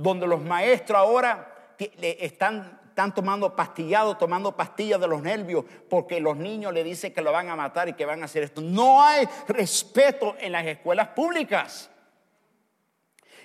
donde 0.00 0.26
los 0.26 0.42
maestros 0.42 0.98
ahora 0.98 1.49
están, 1.80 2.80
están 2.88 3.14
tomando 3.14 3.54
pastillado, 3.54 4.16
tomando 4.16 4.56
pastillas 4.56 5.00
de 5.00 5.08
los 5.08 5.22
nervios, 5.22 5.64
porque 5.88 6.20
los 6.20 6.36
niños 6.36 6.72
le 6.72 6.84
dicen 6.84 7.12
que 7.12 7.22
lo 7.22 7.32
van 7.32 7.48
a 7.48 7.56
matar 7.56 7.88
y 7.88 7.94
que 7.94 8.04
van 8.04 8.22
a 8.22 8.26
hacer 8.26 8.42
esto. 8.42 8.60
No 8.60 9.02
hay 9.02 9.26
respeto 9.48 10.36
en 10.38 10.52
las 10.52 10.66
escuelas 10.66 11.08
públicas. 11.08 11.90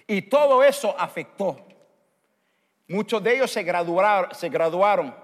Y 0.08 0.24
todo 0.24 0.64
eso 0.64 0.96
afectó. 0.98 1.58
Muchos 2.88 3.24
de 3.24 3.36
ellos 3.36 3.52
se 3.52 3.64
graduaron, 3.64 4.34
se, 4.36 4.50
graduaron, 4.50 5.16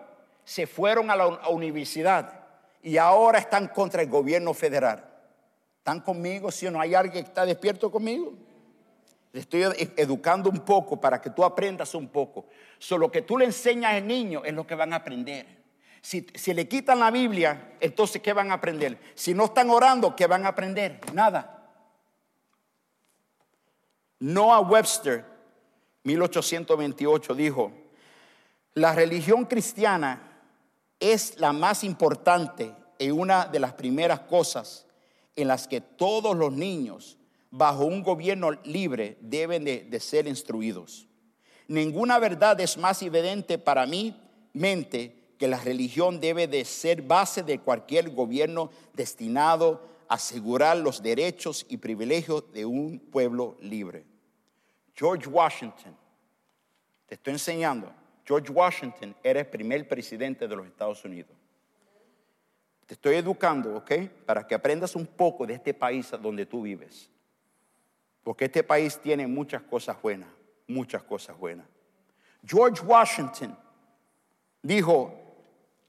se 0.44 0.66
fueron 0.66 1.12
a 1.12 1.16
la 1.16 1.28
universidad 1.50 2.42
y 2.82 2.98
ahora 2.98 3.38
están 3.40 3.68
contra 3.68 4.02
el 4.02 4.10
gobierno 4.10 4.54
federal. 4.54 5.08
¿Están 5.78 6.00
conmigo? 6.00 6.52
Si 6.52 6.70
no 6.70 6.80
hay 6.80 6.96
alguien 6.96 7.24
que 7.24 7.30
está 7.30 7.46
despierto 7.46 7.92
conmigo. 7.92 8.34
Le 9.34 9.40
estoy 9.40 9.64
educando 9.96 10.50
un 10.50 10.60
poco 10.60 11.00
para 11.00 11.22
que 11.22 11.30
tú 11.30 11.44
aprendas 11.44 11.96
un 11.96 12.10
poco. 12.10 12.48
Solo 12.78 13.12
que 13.12 13.22
tú 13.22 13.38
le 13.38 13.46
enseñas 13.46 13.94
al 13.94 14.06
niño 14.06 14.44
es 14.44 14.54
lo 14.54 14.68
que 14.68 14.76
van 14.76 14.94
a 14.94 14.98
aprender. 14.98 15.62
Si, 16.02 16.26
si, 16.34 16.54
le 16.54 16.68
quitan 16.68 17.00
la 17.00 17.12
Biblia, 17.12 17.76
entonces 17.80 18.22
¿qué 18.22 18.34
van 18.34 18.52
a 18.52 18.56
aprender? 18.56 19.00
Si 19.14 19.34
no 19.34 19.46
están 19.46 19.70
orando, 19.70 20.16
¿qué 20.16 20.26
van 20.28 20.46
a 20.46 20.50
aprender? 20.50 21.00
Nada. 21.14 21.70
Noah 24.20 24.62
Webster, 24.62 25.26
1828, 26.04 27.36
dijo, 27.36 27.72
la 28.74 28.94
religión 28.94 29.46
cristiana 29.46 30.22
es 31.00 31.40
la 31.40 31.54
más 31.54 31.84
importante 31.84 32.74
y 33.00 33.12
una 33.12 33.46
de 33.46 33.60
las 33.60 33.74
primeras 33.74 34.22
cosas 34.22 34.86
en 35.36 35.48
las 35.48 35.68
que 35.68 35.82
todos 35.82 36.36
los 36.36 36.54
niños 36.54 37.18
bajo 37.52 37.84
un 37.84 38.02
gobierno 38.02 38.52
libre 38.64 39.18
deben 39.20 39.66
de, 39.66 40.00
ser 40.00 40.26
instruidos. 40.28 41.08
Ninguna 41.68 42.18
verdad 42.18 42.60
es 42.60 42.78
más 42.78 43.02
evidente 43.04 43.58
para 43.58 43.86
mi 43.86 44.16
mente 44.54 45.36
que 45.38 45.48
la 45.48 45.60
religión 45.60 46.20
debe 46.20 46.48
de 46.48 46.66
ser 46.66 47.02
base 47.02 47.44
de 47.44 47.60
cualquier 47.60 48.10
gobierno 48.10 48.72
destinado 48.94 49.82
a 50.08 50.16
asegurar 50.16 50.78
los 50.78 51.02
derechos 51.02 51.66
y 51.70 51.78
privilegios 51.78 52.52
de 52.52 52.66
un 52.66 53.00
pueblo 53.00 53.58
libre. 53.62 54.06
George 54.96 55.28
Washington, 55.28 55.96
te 57.06 57.16
estoy 57.16 57.34
enseñando, 57.34 57.92
George 58.26 58.52
Washington 58.52 59.16
era 59.24 59.40
el 59.40 59.48
primer 59.48 59.88
presidente 59.88 60.48
de 60.48 60.56
los 60.56 60.68
Estados 60.68 61.04
Unidos. 61.04 61.36
Te 62.86 62.94
estoy 62.94 63.16
educando, 63.16 63.76
¿ok? 63.78 63.92
Para 64.26 64.46
que 64.46 64.54
aprendas 64.54 64.96
un 64.96 65.06
poco 65.06 65.48
de 65.48 65.54
este 65.54 65.74
país 65.74 66.12
donde 66.22 66.46
tú 66.46 66.62
vives. 66.62 67.10
Porque 68.24 68.46
este 68.46 68.64
país 68.64 69.00
tiene 69.00 69.28
muchas 69.28 69.64
cosas 69.64 70.02
buenas, 70.02 70.30
muchas 70.68 71.04
cosas 71.04 71.38
buenas. 71.38 71.66
George 72.46 72.84
Washington 72.84 73.58
dijo, 74.62 75.14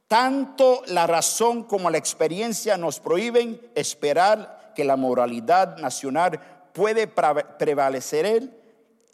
tanto 0.07 0.83
la 0.87 1.07
razón 1.07 1.64
como 1.64 1.90
la 1.90 1.99
experiencia 1.99 2.77
nos 2.77 3.01
prohíben 3.01 3.61
esperar 3.75 4.73
que 4.75 4.85
la 4.85 4.97
moralidad 4.97 5.79
nacional 5.79 6.40
puede 6.73 7.07
prevalecer 7.07 8.62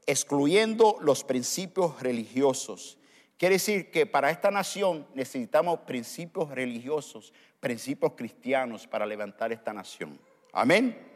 excluyendo 0.07 0.97
los 1.01 1.23
principios 1.23 2.01
religiosos. 2.01 2.99
Quiere 3.37 3.57
decir 3.57 3.91
que 3.91 4.07
para 4.07 4.31
esta 4.31 4.51
nación 4.51 5.07
necesitamos 5.15 5.81
principios 5.81 6.51
religiosos, 6.51 7.33
principios 7.61 8.15
cristianos 8.15 8.87
para 8.87 9.07
levantar 9.07 9.53
esta 9.53 9.73
nación. 9.73 10.19
Amén. 10.53 11.08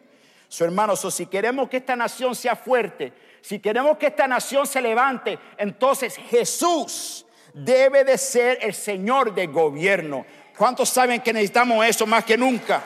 Su 0.53 0.65
hermano, 0.65 0.95
si 0.97 1.25
queremos 1.25 1.67
que 1.71 1.79
esta 1.79 1.97
nación 1.97 2.35
sea 2.35 2.55
fuerte, 2.55 3.11
si 3.41 3.59
queremos 3.59 3.97
que 3.97 4.09
esta 4.09 4.29
nación 4.29 4.67
se 4.67 4.83
levante, 4.83 5.39
entonces 5.57 6.15
Jesús 6.29 7.25
debe 7.55 8.05
de 8.05 8.19
ser 8.19 8.59
el 8.61 8.75
Señor 8.75 9.35
del 9.35 9.51
gobierno. 9.51 10.27
¿Cuántos 10.55 10.91
saben 10.91 11.23
que 11.23 11.33
necesitamos 11.33 11.87
eso 11.87 12.07
más 12.07 12.23
que 12.27 12.37
nunca? 12.37 12.83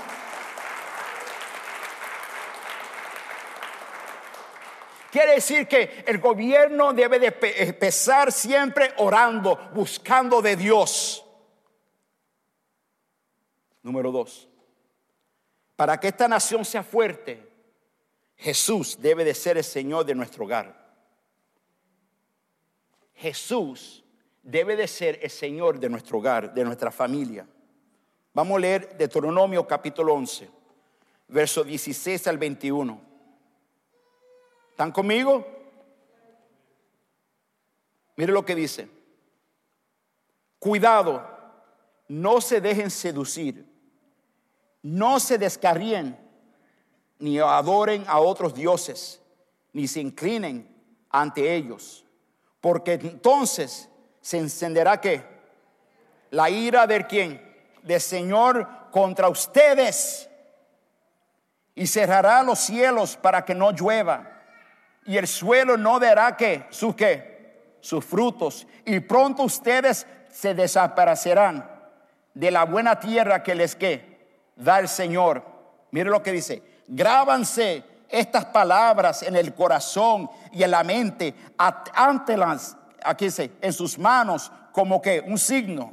Quiere 5.11 5.33
decir 5.35 5.67
que 5.67 6.05
el 6.07 6.19
gobierno 6.19 6.93
debe 6.93 7.19
de 7.19 7.37
empezar 7.67 8.31
siempre 8.31 8.95
orando, 8.99 9.57
buscando 9.75 10.41
de 10.41 10.55
Dios. 10.55 11.27
Número 13.83 14.13
dos, 14.13 14.47
para 15.75 15.99
que 15.99 16.07
esta 16.07 16.29
nación 16.29 16.65
sea 16.65 16.85
fuerte, 16.85 17.56
Jesús 18.37 18.99
debe 19.01 19.25
de 19.25 19.35
ser 19.35 19.57
el 19.57 19.65
Señor 19.65 20.05
de 20.05 20.15
nuestro 20.15 20.45
hogar. 20.45 20.87
Jesús 23.15 24.05
debe 24.43 24.77
de 24.77 24.87
ser 24.87 25.19
el 25.23 25.31
Señor 25.31 25.81
de 25.81 25.89
nuestro 25.89 26.19
hogar, 26.19 26.53
de 26.53 26.65
nuestra 26.65 26.91
familia. 26.91 27.49
Vamos 28.35 28.59
a 28.59 28.61
leer 28.61 28.97
Deuteronomio 28.97 29.67
capítulo 29.67 30.15
11, 30.15 30.51
verso 31.29 31.65
16 31.65 32.27
al 32.27 32.37
21. 32.37 33.01
¿Están 34.71 34.93
conmigo? 34.93 35.47
Mire 38.17 38.33
lo 38.33 38.45
que 38.45 38.55
dice. 38.55 38.89
Cuidado, 40.59 41.27
no 42.09 42.41
se 42.41 42.61
dejen 42.61 42.91
seducir, 42.91 43.65
no 44.83 45.19
se 45.19 45.39
descarríen, 45.39 46.26
ni 47.19 47.39
adoren 47.39 48.05
a 48.07 48.21
otros 48.21 48.55
dioses, 48.55 49.21
ni 49.73 49.89
se 49.89 50.01
inclinen 50.01 50.69
ante 51.11 51.55
ellos, 51.55 52.05
porque 52.61 52.95
entonces 52.95 53.89
se 54.21 54.39
encenderá 54.39 55.01
que 55.01 55.23
la 56.31 56.51
ira 56.51 56.87
de 56.87 57.07
quién? 57.07 57.57
Del 57.83 58.01
Señor 58.01 58.69
contra 58.91 59.29
ustedes. 59.29 60.29
Y 61.75 61.87
cerrará 61.87 62.43
los 62.43 62.59
cielos 62.59 63.17
para 63.17 63.45
que 63.45 63.55
no 63.55 63.71
llueva. 63.71 64.43
Y 65.05 65.19
el 65.19 65.29
suelo 65.29 65.77
no 65.77 66.01
dará 66.01 66.37
que 66.37 66.67
sus 66.71 66.97
qué 66.97 67.37
sus 67.87 68.05
frutos. 68.05 68.67
Y 68.85 69.01
pronto 69.01 69.45
ustedes 69.45 70.07
se 70.31 70.55
desaparecerán 70.55 71.71
de 72.35 72.51
la 72.51 72.65
buena 72.65 72.99
tierra 72.99 73.43
que 73.43 73.55
les 73.55 73.77
que 73.77 74.19
da 74.57 74.81
el 74.81 74.89
Señor. 74.89 75.45
Mire 75.93 76.11
lo 76.11 76.23
que 76.23 76.33
dice, 76.33 76.63
grábanse 76.89 77.85
estas 78.09 78.45
palabras 78.47 79.23
en 79.23 79.37
el 79.37 79.55
corazón 79.55 80.31
y 80.53 80.63
en 80.63 80.71
la 80.71 80.85
mente, 80.85 81.35
ante 81.57 82.37
las, 82.37 82.77
aquí 83.05 83.27
dice, 83.27 83.53
en 83.61 83.73
sus 83.73 83.99
manos 83.99 84.51
como 84.73 85.01
que 85.01 85.21
un 85.21 85.39
signo, 85.39 85.93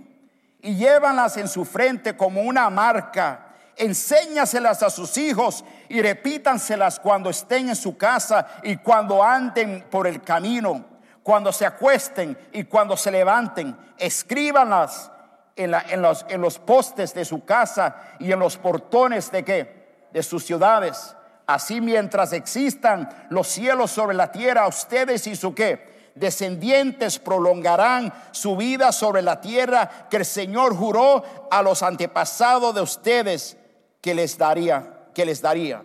y 0.61 0.75
llévanlas 0.75 1.37
en 1.37 1.47
su 1.47 1.65
frente 1.65 2.15
como 2.15 2.41
una 2.41 2.69
marca. 2.69 3.47
Enséñaselas 3.75 4.81
a 4.81 4.89
sus 4.89 5.17
hijos 5.17 5.65
y 5.89 6.01
repítanselas 6.01 6.99
cuando 6.99 7.29
estén 7.29 7.69
en 7.69 7.75
su 7.75 7.97
casa 7.97 8.47
y 8.63 8.77
cuando 8.77 9.21
anden 9.21 9.85
por 9.89 10.07
el 10.07 10.21
camino, 10.21 10.85
cuando 11.21 11.51
se 11.51 11.65
acuesten 11.65 12.37
y 12.53 12.63
cuando 12.63 12.95
se 12.95 13.11
levanten. 13.11 13.75
Escríbanlas 13.97 15.11
en, 15.57 16.01
los, 16.01 16.25
en 16.29 16.39
los 16.39 16.59
postes 16.59 17.13
de 17.13 17.25
su 17.25 17.43
casa 17.43 17.97
y 18.19 18.31
en 18.31 18.39
los 18.39 18.57
portones 18.57 19.31
de 19.31 19.43
qué? 19.43 19.82
De 20.13 20.23
sus 20.23 20.45
ciudades. 20.45 21.15
Así 21.45 21.81
mientras 21.81 22.31
existan 22.31 23.27
los 23.29 23.47
cielos 23.47 23.91
sobre 23.91 24.15
la 24.15 24.31
tierra, 24.31 24.67
ustedes 24.67 25.27
y 25.27 25.35
su 25.35 25.53
qué? 25.53 25.91
descendientes 26.15 27.19
prolongarán 27.19 28.13
su 28.31 28.55
vida 28.55 28.91
sobre 28.91 29.21
la 29.21 29.41
tierra 29.41 30.07
que 30.09 30.17
el 30.17 30.25
Señor 30.25 30.75
juró 30.75 31.23
a 31.49 31.61
los 31.61 31.81
antepasados 31.83 32.75
de 32.75 32.81
ustedes 32.81 33.57
que 34.01 34.13
les 34.13 34.37
daría, 34.37 35.07
que 35.13 35.25
les 35.25 35.41
daría. 35.41 35.83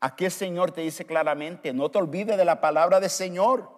Aquí 0.00 0.26
el 0.26 0.30
Señor 0.30 0.70
te 0.70 0.82
dice 0.82 1.04
claramente, 1.04 1.72
no 1.72 1.90
te 1.90 1.98
olvides 1.98 2.36
de 2.36 2.44
la 2.44 2.60
palabra 2.60 3.00
del 3.00 3.10
Señor. 3.10 3.74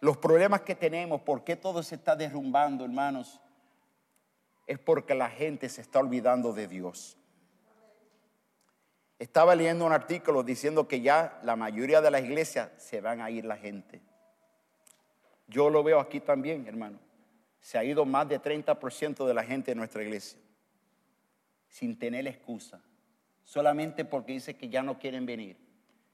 Los 0.00 0.16
problemas 0.16 0.62
que 0.62 0.74
tenemos, 0.74 1.20
por 1.22 1.44
qué 1.44 1.56
todo 1.56 1.82
se 1.82 1.94
está 1.94 2.16
derrumbando, 2.16 2.84
hermanos, 2.84 3.40
es 4.66 4.78
porque 4.78 5.14
la 5.14 5.30
gente 5.30 5.68
se 5.68 5.80
está 5.80 5.98
olvidando 5.98 6.52
de 6.52 6.68
Dios. 6.68 7.16
Estaba 9.18 9.54
leyendo 9.54 9.84
un 9.84 9.92
artículo 9.92 10.42
diciendo 10.42 10.88
que 10.88 11.00
ya 11.00 11.40
la 11.42 11.56
mayoría 11.56 12.00
de 12.00 12.10
las 12.10 12.22
iglesias 12.22 12.70
se 12.78 13.00
van 13.00 13.20
a 13.20 13.30
ir 13.30 13.44
la 13.44 13.56
gente. 13.56 14.00
Yo 15.46 15.68
lo 15.68 15.82
veo 15.82 16.00
aquí 16.00 16.20
también, 16.20 16.66
hermano. 16.66 16.98
Se 17.60 17.76
ha 17.76 17.84
ido 17.84 18.04
más 18.06 18.28
de 18.28 18.40
30% 18.40 19.26
de 19.26 19.34
la 19.34 19.44
gente 19.44 19.72
de 19.72 19.74
nuestra 19.74 20.02
iglesia 20.02 20.38
sin 21.68 21.98
tener 21.98 22.26
excusa, 22.26 22.80
solamente 23.44 24.04
porque 24.04 24.32
dice 24.32 24.56
que 24.56 24.68
ya 24.68 24.82
no 24.82 24.98
quieren 24.98 25.26
venir. 25.26 25.56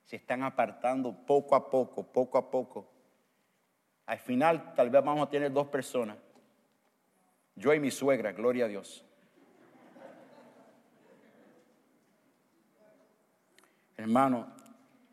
Se 0.05 0.17
están 0.17 0.43
apartando 0.43 1.13
poco 1.25 1.55
a 1.55 1.71
poco, 1.71 2.03
poco 2.05 2.37
a 2.37 2.51
poco 2.51 2.97
al 4.07 4.19
final 4.21 4.73
tal 4.75 4.89
vez 4.89 5.05
vamos 5.05 5.27
a 5.27 5.31
tener 5.31 5.53
dos 5.53 5.67
personas. 5.67 6.17
Yo 7.57 7.73
y 7.73 7.81
mi 7.81 7.91
suegra, 7.91 8.33
gloria 8.33 8.67
a 8.67 8.69
Dios. 8.69 9.05
Hermano, 13.97 14.47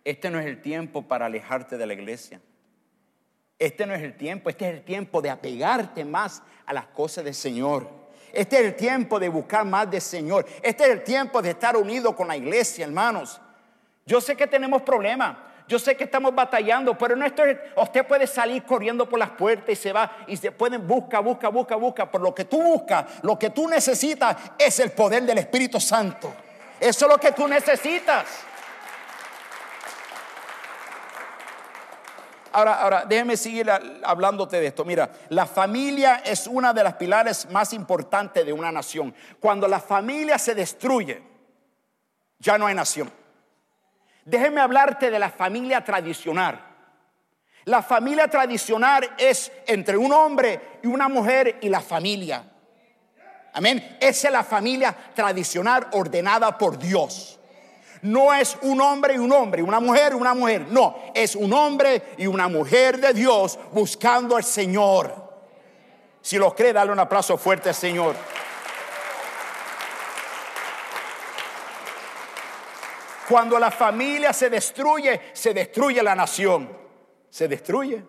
este 0.03 0.29
no 0.29 0.39
es 0.39 0.45
el 0.45 0.61
tiempo 0.61 1.03
para 1.03 1.25
alejarte 1.27 1.77
de 1.77 1.87
la 1.87 1.93
iglesia. 1.93 2.41
Este 3.57 3.85
no 3.85 3.93
es 3.93 4.01
el 4.01 4.17
tiempo, 4.17 4.49
este 4.49 4.69
es 4.69 4.75
el 4.75 4.83
tiempo 4.83 5.21
de 5.21 5.29
apegarte 5.29 6.03
más 6.03 6.43
a 6.65 6.73
las 6.73 6.87
cosas 6.87 7.23
del 7.23 7.33
Señor. 7.33 7.89
Este 8.33 8.57
es 8.57 8.65
el 8.65 8.75
tiempo 8.75 9.19
de 9.19 9.29
buscar 9.29 9.63
más 9.63 9.89
del 9.89 10.01
Señor. 10.01 10.45
Este 10.61 10.83
es 10.83 10.89
el 10.89 11.03
tiempo 11.03 11.41
de 11.41 11.51
estar 11.51 11.77
unido 11.77 12.13
con 12.13 12.27
la 12.27 12.35
iglesia, 12.35 12.83
hermanos. 12.85 13.39
Yo 14.05 14.19
sé 14.19 14.35
que 14.35 14.47
tenemos 14.47 14.81
problemas. 14.81 15.37
Yo 15.67 15.79
sé 15.79 15.95
que 15.95 16.03
estamos 16.03 16.35
batallando, 16.35 16.97
pero 16.97 17.15
no 17.15 17.25
esto 17.25 17.43
usted 17.77 18.05
puede 18.05 18.27
salir 18.27 18.63
corriendo 18.63 19.07
por 19.07 19.17
las 19.17 19.29
puertas 19.31 19.69
y 19.69 19.75
se 19.75 19.93
va 19.93 20.17
y 20.27 20.35
se 20.35 20.51
pueden 20.51 20.85
busca, 20.85 21.19
busca, 21.19 21.47
busca, 21.47 21.75
busca, 21.75 22.11
por 22.11 22.21
lo 22.21 22.35
que 22.35 22.45
tú 22.45 22.61
buscas, 22.61 23.05
lo 23.21 23.39
que 23.39 23.49
tú 23.49 23.67
necesitas 23.67 24.35
es 24.57 24.79
el 24.79 24.91
poder 24.91 25.23
del 25.23 25.37
Espíritu 25.37 25.79
Santo. 25.79 26.33
Eso 26.79 27.05
es 27.05 27.11
lo 27.11 27.17
que 27.17 27.31
tú 27.31 27.47
necesitas. 27.47 28.25
Ahora, 32.51 32.75
ahora, 32.75 33.05
déjeme 33.07 33.35
seguir 33.35 33.71
hablándote 34.03 34.59
de 34.59 34.67
esto. 34.67 34.85
Mira, 34.85 35.09
la 35.29 35.47
familia 35.47 36.21
es 36.23 36.45
una 36.45 36.71
de 36.71 36.83
las 36.83 36.93
pilares 36.95 37.49
más 37.49 37.73
importantes 37.73 38.45
de 38.45 38.53
una 38.53 38.71
nación. 38.71 39.15
Cuando 39.39 39.67
la 39.67 39.79
familia 39.79 40.37
se 40.37 40.53
destruye, 40.53 41.23
ya 42.37 42.57
no 42.59 42.67
hay 42.67 42.75
nación. 42.75 43.22
Déjeme 44.25 44.61
hablarte 44.61 45.11
de 45.11 45.19
la 45.19 45.29
familia 45.29 45.83
tradicional. 45.83 46.59
La 47.65 47.81
familia 47.81 48.27
tradicional 48.27 49.09
es 49.17 49.51
entre 49.67 49.97
un 49.97 50.11
hombre 50.11 50.79
y 50.83 50.87
una 50.87 51.07
mujer 51.07 51.59
y 51.61 51.69
la 51.69 51.81
familia. 51.81 52.43
Amén. 53.53 53.97
Esa 53.99 54.27
es 54.27 54.33
la 54.33 54.43
familia 54.43 54.95
tradicional 55.13 55.87
ordenada 55.91 56.57
por 56.57 56.77
Dios. 56.77 57.39
No 58.01 58.33
es 58.33 58.57
un 58.63 58.81
hombre 58.81 59.15
y 59.15 59.17
un 59.17 59.31
hombre, 59.31 59.63
una 59.63 59.79
mujer 59.79 60.11
y 60.11 60.15
una 60.15 60.33
mujer. 60.33 60.65
No, 60.69 60.97
es 61.13 61.35
un 61.35 61.53
hombre 61.53 62.01
y 62.17 62.27
una 62.27 62.49
mujer 62.49 62.99
de 62.99 63.13
Dios 63.13 63.57
buscando 63.71 64.35
al 64.35 64.43
Señor. 64.43 65.23
Si 66.21 66.37
lo 66.37 66.53
cree, 66.53 66.73
dale 66.73 66.91
un 66.91 66.99
aplauso 66.99 67.37
fuerte 67.37 67.69
al 67.69 67.75
Señor. 67.75 68.15
Cuando 73.27 73.57
la 73.59 73.71
familia 73.71 74.33
se 74.33 74.49
destruye, 74.49 75.19
se 75.33 75.53
destruye 75.53 76.01
la 76.03 76.15
nación. 76.15 76.69
Se 77.29 77.47
destruye. 77.47 78.03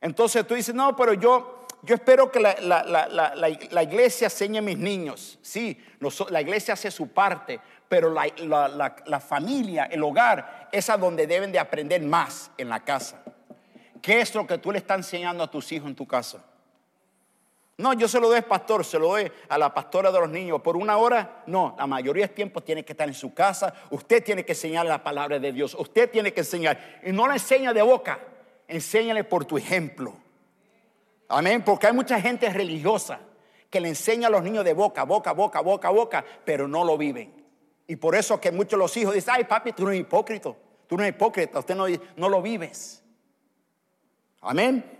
Entonces 0.00 0.46
tú 0.46 0.54
dices, 0.54 0.74
no, 0.74 0.94
pero 0.94 1.14
yo, 1.14 1.66
yo 1.82 1.94
espero 1.94 2.30
que 2.30 2.40
la, 2.40 3.82
iglesia 3.82 4.26
enseñe 4.26 4.58
a 4.58 4.62
mis 4.62 4.78
niños. 4.78 5.38
Sí, 5.42 5.80
la 6.30 6.40
iglesia 6.40 6.74
hace 6.74 6.90
su 6.90 7.08
parte, 7.08 7.60
pero 7.88 8.10
la, 8.10 9.20
familia, 9.20 9.84
el 9.84 10.02
hogar, 10.02 10.68
es 10.72 10.90
a 10.90 10.96
donde 10.96 11.26
deben 11.26 11.52
de 11.52 11.58
aprender 11.58 12.02
más 12.02 12.50
en 12.58 12.68
la 12.68 12.84
casa. 12.84 13.22
¿Qué 14.02 14.20
es 14.20 14.34
lo 14.34 14.46
que 14.46 14.58
tú 14.58 14.70
le 14.70 14.78
estás 14.78 14.98
enseñando 14.98 15.42
a 15.42 15.50
tus 15.50 15.72
hijos 15.72 15.88
en 15.88 15.96
tu 15.96 16.06
casa? 16.06 16.44
No, 17.78 17.92
yo 17.92 18.08
se 18.08 18.18
lo 18.18 18.28
doy 18.28 18.38
al 18.38 18.44
pastor, 18.44 18.84
se 18.84 18.98
lo 18.98 19.08
doy 19.08 19.30
a 19.48 19.58
la 19.58 19.72
pastora 19.74 20.10
de 20.10 20.18
los 20.18 20.30
niños. 20.30 20.62
Por 20.62 20.76
una 20.78 20.96
hora, 20.96 21.42
no, 21.46 21.74
la 21.78 21.86
mayoría 21.86 22.26
del 22.26 22.34
tiempo 22.34 22.62
tiene 22.62 22.84
que 22.84 22.94
estar 22.94 23.06
en 23.06 23.14
su 23.14 23.34
casa. 23.34 23.74
Usted 23.90 24.24
tiene 24.24 24.46
que 24.46 24.52
enseñarle 24.52 24.90
la 24.90 25.02
palabra 25.02 25.38
de 25.38 25.52
Dios. 25.52 25.74
Usted 25.74 26.10
tiene 26.10 26.32
que 26.32 26.40
enseñar. 26.40 27.00
Y 27.04 27.12
no 27.12 27.26
la 27.26 27.34
enseña 27.34 27.74
de 27.74 27.82
boca, 27.82 28.18
enséñale 28.66 29.24
por 29.24 29.44
tu 29.44 29.58
ejemplo. 29.58 30.14
Amén, 31.28 31.62
porque 31.64 31.88
hay 31.88 31.92
mucha 31.92 32.18
gente 32.18 32.48
religiosa 32.48 33.20
que 33.68 33.80
le 33.80 33.88
enseña 33.88 34.28
a 34.28 34.30
los 34.30 34.42
niños 34.42 34.64
de 34.64 34.72
boca, 34.72 35.02
boca, 35.02 35.32
boca, 35.32 35.60
boca, 35.60 35.90
boca, 35.90 36.24
pero 36.46 36.66
no 36.66 36.82
lo 36.82 36.96
viven. 36.96 37.44
Y 37.86 37.96
por 37.96 38.14
eso 38.14 38.40
que 38.40 38.50
muchos 38.52 38.70
de 38.70 38.78
los 38.78 38.96
hijos 38.96 39.12
dicen, 39.12 39.34
ay 39.36 39.44
papi, 39.44 39.72
tú 39.72 39.84
no 39.84 39.90
eres 39.90 40.00
hipócrita, 40.00 40.54
tú 40.86 40.96
no 40.96 41.02
eres 41.02 41.14
hipócrita, 41.14 41.58
usted 41.58 41.74
no, 41.74 41.86
no 42.16 42.28
lo 42.28 42.40
vives. 42.40 43.02
Amén. 44.40 44.95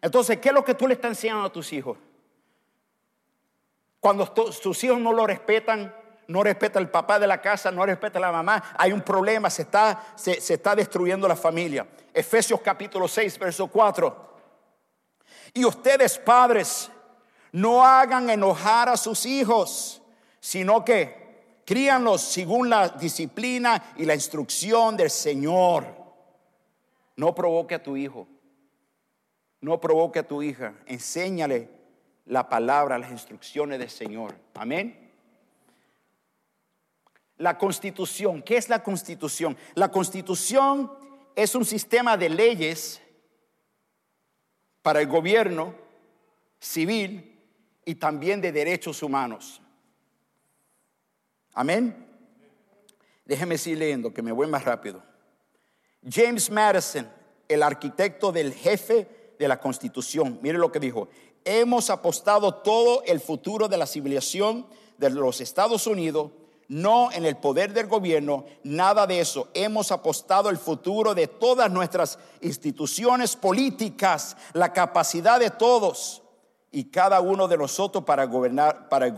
Entonces, 0.00 0.38
¿qué 0.38 0.48
es 0.48 0.54
lo 0.54 0.64
que 0.64 0.74
tú 0.74 0.86
le 0.86 0.94
estás 0.94 1.10
enseñando 1.10 1.44
a 1.44 1.52
tus 1.52 1.72
hijos? 1.72 1.98
Cuando 4.00 4.30
tus 4.30 4.84
hijos 4.84 5.00
no 5.00 5.12
lo 5.12 5.26
respetan, 5.26 5.94
no 6.28 6.42
respeta 6.42 6.78
el 6.78 6.88
papá 6.88 7.18
de 7.18 7.26
la 7.26 7.40
casa, 7.40 7.70
no 7.70 7.84
respeta 7.84 8.20
la 8.20 8.32
mamá, 8.32 8.62
hay 8.76 8.92
un 8.92 9.00
problema, 9.00 9.50
se 9.50 9.62
está, 9.62 10.12
se, 10.14 10.40
se 10.40 10.54
está 10.54 10.74
destruyendo 10.74 11.26
la 11.26 11.36
familia. 11.36 11.86
Efesios 12.12 12.60
capítulo 12.60 13.08
6, 13.08 13.38
verso 13.38 13.66
4. 13.68 14.26
Y 15.54 15.64
ustedes, 15.64 16.18
padres, 16.18 16.90
no 17.52 17.84
hagan 17.84 18.28
enojar 18.30 18.88
a 18.88 18.96
sus 18.96 19.24
hijos, 19.24 20.02
sino 20.40 20.84
que 20.84 21.62
críanlos 21.64 22.20
según 22.22 22.68
la 22.68 22.88
disciplina 22.90 23.92
y 23.96 24.04
la 24.04 24.14
instrucción 24.14 24.96
del 24.96 25.10
Señor. 25.10 25.86
No 27.16 27.34
provoque 27.34 27.74
a 27.74 27.82
tu 27.82 27.96
hijo. 27.96 28.28
No 29.60 29.80
provoque 29.80 30.20
a 30.20 30.26
tu 30.26 30.42
hija. 30.42 30.74
Enséñale 30.86 31.68
la 32.26 32.48
palabra, 32.48 32.98
las 32.98 33.10
instrucciones 33.10 33.78
del 33.78 33.90
Señor. 33.90 34.36
Amén. 34.54 35.10
La 37.38 37.58
constitución, 37.58 38.42
¿qué 38.42 38.56
es 38.56 38.68
la 38.68 38.82
constitución? 38.82 39.56
La 39.74 39.90
constitución 39.90 40.90
es 41.34 41.54
un 41.54 41.64
sistema 41.64 42.16
de 42.16 42.30
leyes 42.30 43.02
para 44.82 45.00
el 45.00 45.06
gobierno 45.06 45.74
civil 46.58 47.38
y 47.84 47.96
también 47.96 48.40
de 48.40 48.52
derechos 48.52 49.02
humanos. 49.02 49.60
Amén. 51.52 52.06
Déjeme 53.24 53.58
seguir 53.58 53.78
leyendo, 53.78 54.14
que 54.14 54.22
me 54.22 54.32
voy 54.32 54.46
más 54.46 54.64
rápido. 54.64 55.02
James 56.08 56.50
Madison, 56.50 57.10
el 57.48 57.62
arquitecto 57.62 58.30
del 58.32 58.54
jefe 58.54 59.08
de 59.38 59.48
la 59.48 59.60
constitución, 59.60 60.38
mire 60.42 60.58
lo 60.58 60.72
que 60.72 60.80
dijo. 60.80 61.08
Hemos 61.44 61.90
apostado 61.90 62.54
todo 62.54 63.02
el 63.04 63.20
futuro 63.20 63.68
de 63.68 63.76
la 63.76 63.86
civilización 63.86 64.66
de 64.98 65.10
los 65.10 65.40
Estados 65.40 65.86
Unidos 65.86 66.30
no 66.68 67.12
en 67.12 67.24
el 67.24 67.36
poder 67.36 67.72
del 67.72 67.86
gobierno, 67.86 68.44
nada 68.64 69.06
de 69.06 69.20
eso. 69.20 69.48
Hemos 69.54 69.92
apostado 69.92 70.50
el 70.50 70.58
futuro 70.58 71.14
de 71.14 71.28
todas 71.28 71.70
nuestras 71.70 72.18
instituciones 72.40 73.36
políticas, 73.36 74.36
la 74.52 74.72
capacidad 74.72 75.38
de 75.38 75.50
todos 75.50 76.22
y 76.72 76.84
cada 76.84 77.20
uno 77.20 77.48
de 77.48 77.56
nosotros 77.56 78.04
para 78.04 78.24
gobernar, 78.24 78.88
para 78.88 79.08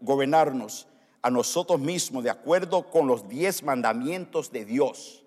gobernarnos 0.00 0.86
a 1.22 1.30
nosotros 1.30 1.80
mismos 1.80 2.24
de 2.24 2.30
acuerdo 2.30 2.90
con 2.90 3.06
los 3.06 3.28
diez 3.28 3.62
mandamientos 3.62 4.52
de 4.52 4.64
Dios. 4.64 5.24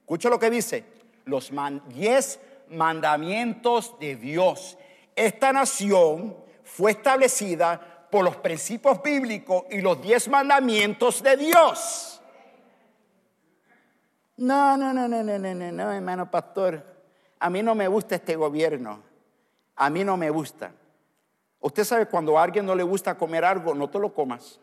Escucha 0.00 0.30
lo 0.30 0.38
que 0.38 0.50
dice, 0.50 0.84
los 1.24 1.52
diez 1.88 2.40
mandamientos 2.72 3.98
de 3.98 4.16
Dios. 4.16 4.78
Esta 5.14 5.52
nación 5.52 6.36
fue 6.64 6.92
establecida 6.92 8.06
por 8.10 8.24
los 8.24 8.36
principios 8.36 9.02
bíblicos 9.02 9.64
y 9.70 9.80
los 9.80 10.00
diez 10.02 10.28
mandamientos 10.28 11.22
de 11.22 11.36
Dios. 11.36 12.20
No, 14.36 14.76
no, 14.76 14.92
no, 14.92 15.08
no, 15.08 15.22
no, 15.22 15.38
no, 15.38 15.54
no, 15.54 15.72
no, 15.72 15.92
hermano 15.92 16.30
pastor. 16.30 16.84
A 17.38 17.50
mí 17.50 17.62
no 17.62 17.74
me 17.74 17.88
gusta 17.88 18.16
este 18.16 18.36
gobierno. 18.36 19.02
A 19.76 19.90
mí 19.90 20.04
no 20.04 20.16
me 20.16 20.30
gusta. 20.30 20.72
Usted 21.60 21.84
sabe 21.84 22.06
cuando 22.06 22.38
a 22.38 22.42
alguien 22.42 22.66
no 22.66 22.74
le 22.74 22.82
gusta 22.82 23.16
comer 23.16 23.44
algo, 23.44 23.74
no 23.74 23.88
te 23.88 23.98
lo 23.98 24.12
comas. 24.12 24.60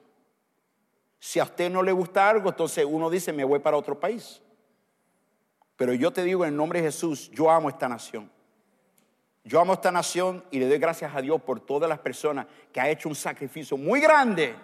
Si 1.19 1.39
a 1.39 1.43
usted 1.43 1.69
no 1.69 1.81
le 1.83 1.91
gusta 1.91 2.29
algo, 2.29 2.49
entonces 2.49 2.85
uno 2.87 3.09
dice, 3.09 3.33
me 3.33 3.43
voy 3.43 3.59
para 3.59 3.77
otro 3.77 3.99
país. 3.99 4.41
Pero 5.79 5.93
yo 5.93 6.11
te 6.11 6.25
digo 6.25 6.45
en 6.45 6.57
nombre 6.57 6.81
de 6.81 6.87
Jesús, 6.87 7.31
yo 7.31 7.49
amo 7.49 7.69
esta 7.69 7.87
nación. 7.87 8.29
Yo 9.45 9.61
amo 9.61 9.71
esta 9.71 9.93
nación 9.93 10.43
y 10.51 10.59
le 10.59 10.67
doy 10.67 10.77
gracias 10.77 11.15
a 11.15 11.21
Dios 11.21 11.41
por 11.41 11.61
todas 11.61 11.87
las 11.87 11.99
personas 11.99 12.47
que 12.73 12.81
ha 12.81 12.89
hecho 12.89 13.07
un 13.07 13.15
sacrificio 13.15 13.77
muy 13.77 14.01
grande 14.01 14.57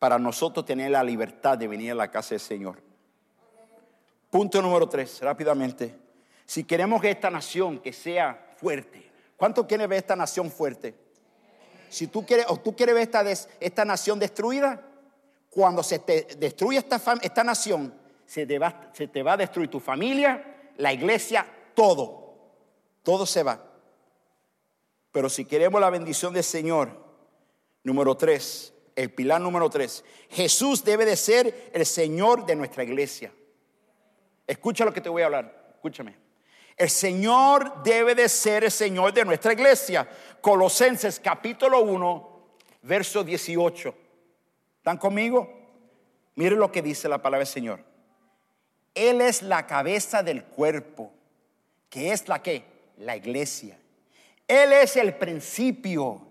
para 0.00 0.18
nosotros 0.18 0.66
tener 0.66 0.90
la 0.90 1.04
libertad 1.04 1.56
de 1.56 1.68
venir 1.68 1.92
a 1.92 1.94
la 1.94 2.10
casa 2.10 2.30
del 2.30 2.40
Señor. 2.40 2.82
Punto 4.28 4.60
número 4.60 4.88
tres, 4.88 5.20
rápidamente. 5.20 5.96
Si 6.46 6.64
queremos 6.64 7.00
que 7.00 7.12
esta 7.12 7.30
nación 7.30 7.78
que 7.78 7.92
sea 7.92 8.54
fuerte, 8.56 9.08
¿cuánto 9.36 9.68
quiere 9.68 9.86
ver 9.86 9.98
esta 9.98 10.16
nación 10.16 10.50
fuerte? 10.50 10.96
Si 11.88 12.08
tú 12.08 12.26
quieres, 12.26 12.46
o 12.48 12.56
tú 12.56 12.74
quieres 12.74 12.96
ver 12.96 13.04
esta, 13.04 13.22
esta 13.60 13.84
nación 13.84 14.18
destruida, 14.18 14.82
cuando 15.48 15.84
se 15.84 16.00
destruye 16.38 16.78
esta, 16.78 17.00
esta 17.22 17.44
nación, 17.44 17.99
se 18.30 18.46
te, 18.46 18.58
va, 18.58 18.90
se 18.92 19.08
te 19.08 19.22
va 19.22 19.32
a 19.32 19.36
destruir 19.36 19.68
tu 19.68 19.80
familia, 19.80 20.70
la 20.76 20.92
iglesia, 20.92 21.44
todo 21.74 22.20
todo 23.02 23.26
se 23.26 23.42
va. 23.42 23.60
Pero 25.12 25.28
si 25.28 25.44
queremos 25.44 25.80
la 25.80 25.90
bendición 25.90 26.32
del 26.32 26.44
Señor, 26.44 26.90
número 27.82 28.16
tres, 28.16 28.72
el 28.94 29.12
pilar 29.12 29.40
número 29.40 29.68
tres, 29.68 30.04
Jesús 30.28 30.84
debe 30.84 31.04
de 31.04 31.16
ser 31.16 31.70
el 31.72 31.84
Señor 31.84 32.46
de 32.46 32.54
nuestra 32.54 32.84
iglesia. 32.84 33.32
Escucha 34.46 34.84
lo 34.84 34.92
que 34.92 35.00
te 35.00 35.08
voy 35.08 35.22
a 35.22 35.26
hablar, 35.26 35.72
escúchame. 35.74 36.16
El 36.76 36.88
Señor 36.88 37.82
debe 37.82 38.14
de 38.14 38.28
ser 38.28 38.64
el 38.64 38.70
Señor 38.70 39.12
de 39.12 39.24
nuestra 39.24 39.52
iglesia. 39.52 40.08
Colosenses 40.40 41.20
capítulo 41.20 41.82
1, 41.82 42.46
verso 42.82 43.22
18. 43.22 43.94
¿Están 44.76 44.96
conmigo? 44.96 45.52
Miren 46.36 46.58
lo 46.58 46.72
que 46.72 46.80
dice 46.80 47.08
la 47.08 47.20
palabra 47.20 47.44
del 47.44 47.52
Señor. 47.52 47.89
Él 48.94 49.20
es 49.20 49.42
la 49.42 49.66
cabeza 49.66 50.22
del 50.22 50.44
cuerpo, 50.44 51.12
que 51.88 52.12
es 52.12 52.28
la 52.28 52.42
que 52.42 52.64
la 52.98 53.16
iglesia. 53.16 53.78
Él 54.46 54.72
es 54.72 54.96
el 54.96 55.14
principio, 55.14 56.26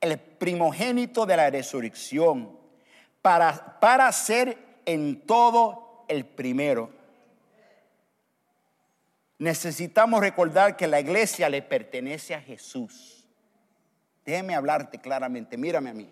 el 0.00 0.18
primogénito 0.18 1.26
de 1.26 1.36
la 1.36 1.50
resurrección, 1.50 2.58
para, 3.22 3.78
para 3.80 4.10
ser 4.12 4.56
en 4.86 5.20
todo 5.26 6.04
el 6.08 6.24
primero. 6.24 6.90
Necesitamos 9.38 10.20
recordar 10.20 10.76
que 10.76 10.86
la 10.86 11.00
iglesia 11.00 11.48
le 11.48 11.62
pertenece 11.62 12.34
a 12.34 12.40
Jesús. 12.40 13.26
Déjeme 14.24 14.54
hablarte 14.54 14.98
claramente, 14.98 15.56
mírame 15.56 15.90
a 15.90 15.94
mí. 15.94 16.10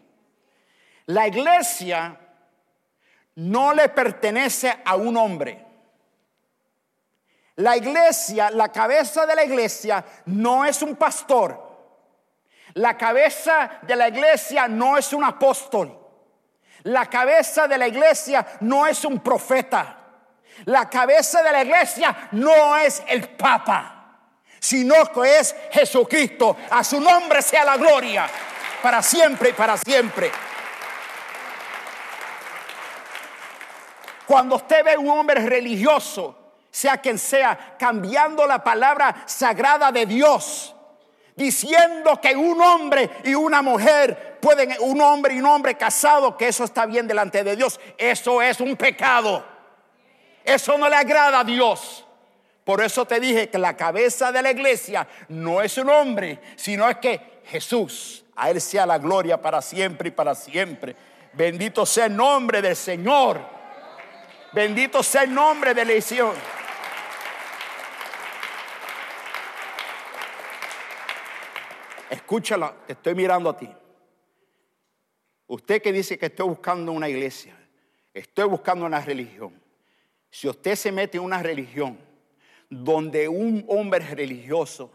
La 1.07 1.29
iglesia 1.29 2.19
no 3.35 3.73
le 3.73 3.89
pertenece 3.89 4.75
a 4.85 4.97
un 4.97 5.17
hombre. 5.17 5.68
La 7.59 7.77
iglesia, 7.77 8.51
la 8.51 8.69
cabeza 8.69 9.27
de 9.27 9.35
la 9.35 9.43
iglesia 9.43 10.05
no 10.27 10.65
es 10.65 10.81
un 10.81 10.95
pastor. 10.95 11.61
La 12.75 12.97
cabeza 12.97 13.81
de 13.83 13.97
la 13.97 14.09
iglesia 14.09 14.69
no 14.69 14.97
es 14.97 15.13
un 15.13 15.25
apóstol. 15.25 15.99
La 16.85 17.07
cabeza 17.07 17.67
de 17.67 17.77
la 17.77 17.89
iglesia 17.89 18.47
no 18.61 18.87
es 18.87 19.05
un 19.05 19.19
profeta. 19.19 19.97
La 20.67 20.89
cabeza 20.89 21.43
de 21.43 21.51
la 21.51 21.65
iglesia 21.65 22.29
no 22.31 22.77
es 22.77 23.03
el 23.09 23.29
papa, 23.31 24.21
sino 24.61 25.13
que 25.13 25.41
es 25.41 25.57
Jesucristo. 25.73 26.57
A 26.71 26.85
su 26.85 27.01
nombre 27.01 27.43
sea 27.43 27.65
la 27.65 27.77
gloria 27.77 28.29
para 28.81 29.03
siempre 29.03 29.51
y 29.51 29.53
para 29.55 29.77
siempre. 29.77 30.31
Cuando 34.27 34.55
usted 34.55 34.85
ve 34.85 34.97
un 34.97 35.11
hombre 35.11 35.45
religioso 35.45 36.38
sea 36.71 36.99
quien 36.99 37.19
sea, 37.19 37.77
cambiando 37.79 38.47
la 38.47 38.63
palabra 38.63 39.23
sagrada 39.27 39.91
de 39.91 40.07
Dios, 40.07 40.75
diciendo 41.35 42.21
que 42.21 42.35
un 42.35 42.61
hombre 42.61 43.11
y 43.25 43.35
una 43.35 43.63
mujer 43.63 44.39
pueden, 44.41 44.75
un 44.81 45.01
hombre 45.01 45.35
y 45.35 45.39
un 45.39 45.47
hombre 45.47 45.77
casado, 45.77 46.37
que 46.37 46.49
eso 46.49 46.65
está 46.65 46.87
bien 46.87 47.07
delante 47.07 47.45
de 47.45 47.57
Dios, 47.57 47.81
eso 47.97 48.43
es 48.43 48.61
un 48.61 48.77
pecado. 48.77 49.45
Eso 50.45 50.79
no 50.79 50.89
le 50.89 50.97
agrada 50.97 51.41
a 51.41 51.45
Dios. 51.45 52.07
Por 52.65 52.83
eso 52.83 53.07
te 53.07 53.21
dije 53.21 53.49
que 53.49 53.59
la 53.59 53.77
cabeza 53.77 54.31
de 54.33 54.43
la 54.43 54.51
iglesia 54.51 55.07
no 55.29 55.63
es 55.63 55.79
un 55.79 55.89
hombre, 55.89 56.39
sino 56.57 56.89
es 56.89 56.97
que 56.97 57.41
Jesús, 57.47 58.25
a 58.37 58.51
Él 58.51 58.61
sea 58.61 58.85
la 58.85 58.99
gloria 58.99 59.41
para 59.41 59.63
siempre 59.63 60.09
y 60.09 60.13
para 60.13 60.35
siempre. 60.35 60.95
Bendito 61.33 61.87
sea 61.87 62.07
el 62.07 62.17
nombre 62.17 62.61
del 62.61 62.77
Señor. 62.77 63.58
Bendito 64.53 65.03
sea 65.03 65.25
el 65.25 65.35
nombre 65.35 65.75
de 65.75 65.85
la 65.85 65.91
iglesia. 65.93 66.33
Escúchala, 72.11 72.75
te 72.87 72.95
estoy 72.95 73.15
mirando 73.15 73.51
a 73.51 73.57
ti. 73.57 73.69
Usted 75.47 75.83
que 75.83 75.93
dice 75.93 76.19
que 76.19 76.27
estoy 76.27 76.49
buscando 76.49 76.93
una 76.93 77.09
iglesia, 77.09 77.57
estoy 78.13 78.45
buscando 78.49 78.85
una 78.85 79.01
religión. 79.01 79.61
Si 80.31 80.49
usted 80.49 80.75
se 80.77 80.93
mete 80.93 81.17
en 81.19 81.25
una 81.25 81.43
religión 81.43 81.99
donde 82.69 83.29
un 83.29 83.65
hombre 83.69 84.01
religioso 84.01 84.93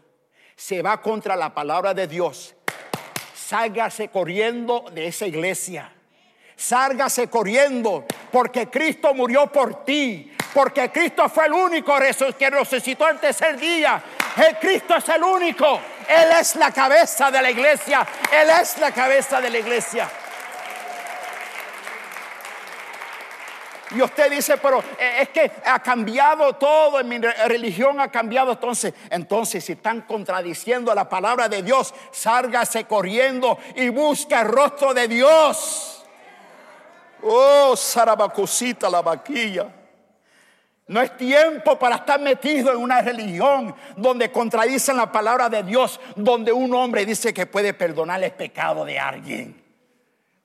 se 0.56 0.80
va 0.82 1.00
contra 1.00 1.34
la 1.34 1.54
palabra 1.54 1.92
de 1.92 2.06
Dios, 2.06 2.54
sálgase 3.34 4.08
corriendo 4.08 4.84
de 4.92 5.08
esa 5.08 5.26
iglesia. 5.26 5.92
Sálgase 6.56 7.28
corriendo 7.28 8.06
porque 8.34 8.68
Cristo 8.68 9.14
murió 9.14 9.46
por 9.46 9.84
ti, 9.84 10.34
porque 10.52 10.90
Cristo 10.90 11.28
fue 11.28 11.46
el 11.46 11.52
único 11.52 11.94
que 12.36 12.50
resucitó 12.50 13.08
el 13.08 13.20
tercer 13.20 13.56
día. 13.56 14.02
El 14.36 14.58
Cristo 14.58 14.96
es 14.96 15.08
el 15.08 15.22
único. 15.22 15.78
Él 16.08 16.30
es 16.40 16.56
la 16.56 16.72
cabeza 16.72 17.30
de 17.30 17.40
la 17.40 17.48
iglesia. 17.48 18.04
Él 18.32 18.50
es 18.60 18.76
la 18.78 18.90
cabeza 18.90 19.40
de 19.40 19.50
la 19.50 19.58
iglesia. 19.58 20.10
Y 23.92 24.02
usted 24.02 24.28
dice, 24.32 24.56
pero 24.56 24.82
eh, 24.98 25.18
es 25.20 25.28
que 25.28 25.52
ha 25.64 25.78
cambiado 25.78 26.54
todo, 26.54 26.98
en 26.98 27.06
mi 27.06 27.18
religión 27.18 28.00
ha 28.00 28.10
cambiado. 28.10 28.50
Entonces, 28.50 28.94
entonces 29.10 29.64
si 29.64 29.74
están 29.74 30.00
contradiciendo 30.00 30.92
la 30.92 31.08
palabra 31.08 31.48
de 31.48 31.62
Dios, 31.62 31.94
sálgase 32.10 32.82
corriendo 32.86 33.56
y 33.76 33.90
busca 33.90 34.40
el 34.40 34.48
rostro 34.48 34.92
de 34.92 35.06
Dios. 35.06 36.03
Oh, 37.24 37.74
Sarabacosita 37.74 38.90
la 38.90 39.02
vaquilla. 39.02 39.66
No 40.86 41.00
es 41.00 41.16
tiempo 41.16 41.78
para 41.78 41.96
estar 41.96 42.20
metido 42.20 42.70
en 42.70 42.76
una 42.76 43.00
religión 43.00 43.74
donde 43.96 44.30
contradicen 44.30 44.98
la 44.98 45.10
palabra 45.10 45.48
de 45.48 45.62
Dios, 45.62 45.98
donde 46.14 46.52
un 46.52 46.74
hombre 46.74 47.06
dice 47.06 47.32
que 47.32 47.46
puede 47.46 47.72
perdonar 47.72 48.22
el 48.22 48.32
pecado 48.32 48.84
de 48.84 48.98
alguien. 48.98 49.64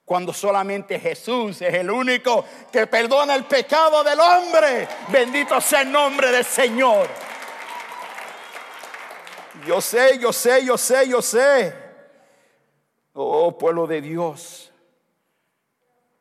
Cuando 0.05 0.31
solamente 0.33 0.99
Jesús 0.99 1.61
es 1.61 1.73
el 1.73 1.91
único 1.91 2.45
que 2.71 2.87
perdona 2.87 3.35
el 3.35 3.43
pecado 3.43 4.03
del 4.03 4.19
hombre. 4.19 4.87
Bendito 5.09 5.59
sea 5.59 5.81
el 5.81 5.91
nombre 5.91 6.31
del 6.31 6.45
Señor. 6.45 7.07
Yo 9.67 9.81
sé, 9.81 10.17
yo 10.17 10.31
sé, 10.31 10.65
yo 10.65 10.77
sé, 10.77 11.07
yo 11.09 11.21
sé. 11.21 11.75
Oh, 13.13 13.57
pueblo 13.57 13.85
de 13.85 14.01
Dios. 14.01 14.68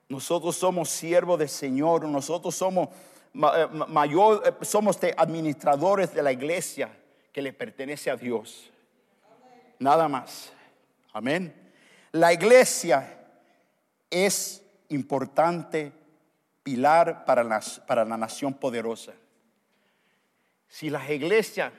Nosotros 0.09 0.57
somos 0.57 0.89
siervos 0.89 1.39
del 1.39 1.49
Señor. 1.49 2.05
Nosotros 2.05 2.55
somos 2.55 2.89
eh, 3.35 3.67
mayor, 3.89 4.43
eh, 4.45 4.65
somos 4.65 4.99
administradores 5.17 6.15
de 6.15 6.23
la 6.23 6.33
iglesia 6.33 6.91
que 7.33 7.43
le 7.43 7.53
pertenece 7.53 8.11
a 8.11 8.17
Dios. 8.17 8.71
Nada 9.79 10.09
más. 10.09 10.53
Amén. 11.13 11.55
La 12.13 12.33
iglesia 12.33 13.19
es 14.11 14.63
importante 14.89 15.93
pilar 16.63 17.25
para 17.25 17.45
la, 17.45 17.63
para 17.87 18.05
la 18.05 18.17
nación 18.17 18.55
poderosa. 18.55 19.13
Si 20.69 20.91
las 20.91 21.09
iglesias 21.11 21.73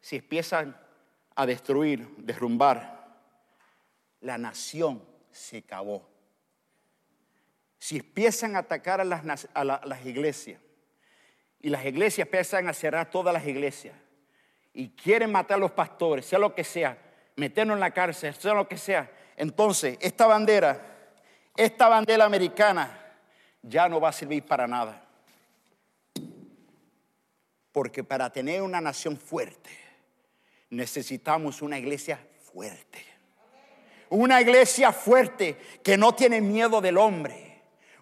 se 0.00 0.16
empiezan 0.16 0.76
a 1.34 1.46
destruir, 1.46 2.14
derrumbar, 2.18 3.08
la 4.20 4.38
nación 4.38 5.02
se 5.32 5.58
acabó. 5.58 6.09
Si 7.80 7.96
empiezan 7.96 8.54
a 8.54 8.60
atacar 8.60 9.00
a 9.00 9.04
las, 9.04 9.48
a 9.52 9.64
las 9.64 10.06
iglesias, 10.06 10.60
y 11.62 11.68
las 11.68 11.84
iglesias 11.84 12.26
empiezan 12.26 12.68
a 12.68 12.72
cerrar 12.72 13.10
todas 13.10 13.34
las 13.34 13.46
iglesias 13.46 13.94
y 14.72 14.90
quieren 14.90 15.30
matar 15.30 15.56
a 15.56 15.60
los 15.60 15.72
pastores, 15.72 16.24
sea 16.24 16.38
lo 16.38 16.54
que 16.54 16.64
sea, 16.64 16.96
meternos 17.36 17.74
en 17.74 17.80
la 17.80 17.90
cárcel, 17.90 18.34
sea 18.34 18.54
lo 18.54 18.66
que 18.66 18.78
sea. 18.78 19.10
Entonces, 19.36 19.98
esta 20.00 20.26
bandera, 20.26 20.80
esta 21.56 21.88
bandera 21.88 22.24
americana 22.24 22.98
ya 23.62 23.88
no 23.88 24.00
va 24.00 24.08
a 24.08 24.12
servir 24.12 24.44
para 24.44 24.66
nada. 24.66 25.04
Porque 27.72 28.02
para 28.02 28.30
tener 28.30 28.62
una 28.62 28.80
nación 28.80 29.16
fuerte, 29.16 29.70
necesitamos 30.70 31.62
una 31.62 31.78
iglesia 31.78 32.18
fuerte. 32.52 33.04
Una 34.08 34.40
iglesia 34.40 34.92
fuerte 34.92 35.56
que 35.82 35.96
no 35.96 36.14
tiene 36.14 36.40
miedo 36.40 36.80
del 36.80 36.98
hombre 36.98 37.49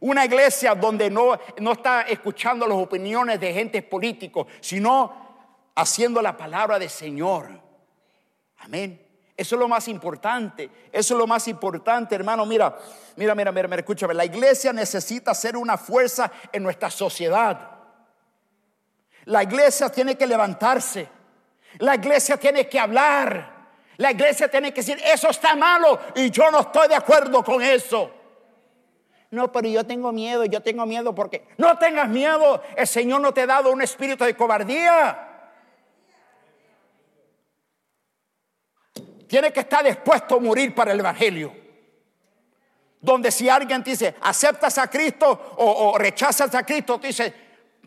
una 0.01 0.25
iglesia 0.25 0.75
donde 0.75 1.11
no, 1.11 1.39
no 1.59 1.73
está 1.73 2.03
escuchando 2.03 2.67
las 2.67 2.79
opiniones 2.79 3.41
de 3.41 3.53
gente 3.53 3.83
políticos, 3.83 4.47
sino 4.61 5.29
haciendo 5.75 6.23
la 6.23 6.37
palabra 6.37 6.79
del 6.79 6.91
Señor. 6.91 7.49
Amén. 8.59 9.07
Eso 9.37 9.55
es 9.55 9.61
lo 9.61 9.69
más 9.69 9.87
importante. 9.87 10.69
Eso 10.91 11.15
es 11.15 11.19
lo 11.19 11.27
más 11.27 11.47
importante, 11.47 12.15
hermano. 12.17 12.45
Mira, 12.45 12.77
mira, 13.17 13.35
mira, 13.37 13.53
mira, 13.53 13.69
mira, 13.69 13.81
escúchame. 13.81 14.13
La 14.13 14.25
iglesia 14.25 14.73
necesita 14.73 15.33
ser 15.33 15.57
una 15.57 15.79
fuerza 15.79 16.31
en 16.51 16.65
nuestra 16.65 16.91
sociedad. 16.91 17.71
La 19.27 19.45
iglesia 19.45 19.91
tiene 19.91 20.17
que 20.17 20.27
levantarse. 20.27 21.09
La 21.79 21.95
iglesia 21.95 22.37
tiene 22.37 22.69
que 22.69 22.81
hablar. 22.81 23.59
La 23.99 24.11
iglesia 24.11 24.49
tiene 24.49 24.73
que 24.73 24.81
decir, 24.81 25.01
eso 25.05 25.29
está 25.29 25.55
malo 25.55 26.01
y 26.15 26.31
yo 26.31 26.51
no 26.51 26.61
estoy 26.61 26.89
de 26.89 26.95
acuerdo 26.95 27.45
con 27.45 27.63
eso. 27.63 28.18
No, 29.31 29.53
pero 29.53 29.69
yo 29.69 29.85
tengo 29.85 30.11
miedo, 30.11 30.45
yo 30.47 30.63
tengo 30.63 30.87
miedo 30.87 31.15
porque 31.15 31.47
no 31.59 31.77
tengas 31.79 32.09
miedo, 32.09 32.63
el 32.77 32.87
Señor 32.87 33.21
no 33.21 33.33
te 33.33 33.43
ha 33.43 33.47
dado 33.47 33.71
un 33.71 33.83
espíritu 33.83 34.25
de 34.25 34.35
cobardía. 34.35 35.27
Tiene 39.27 39.53
que 39.53 39.61
estar 39.61 39.85
dispuesto 39.85 40.37
a 40.37 40.41
morir 40.41 40.75
para 40.75 40.93
el 40.93 41.01
Evangelio. 41.01 41.53
Donde 43.01 43.31
si 43.31 43.49
alguien 43.49 43.85
te 43.85 43.91
dice, 43.91 44.15
aceptas 44.23 44.79
a 44.79 44.89
Cristo 44.89 45.55
o, 45.59 45.97
rechazas 45.99 46.53
a 46.55 46.65
Cristo, 46.65 46.99
te 46.99 47.09
dice, 47.09 47.35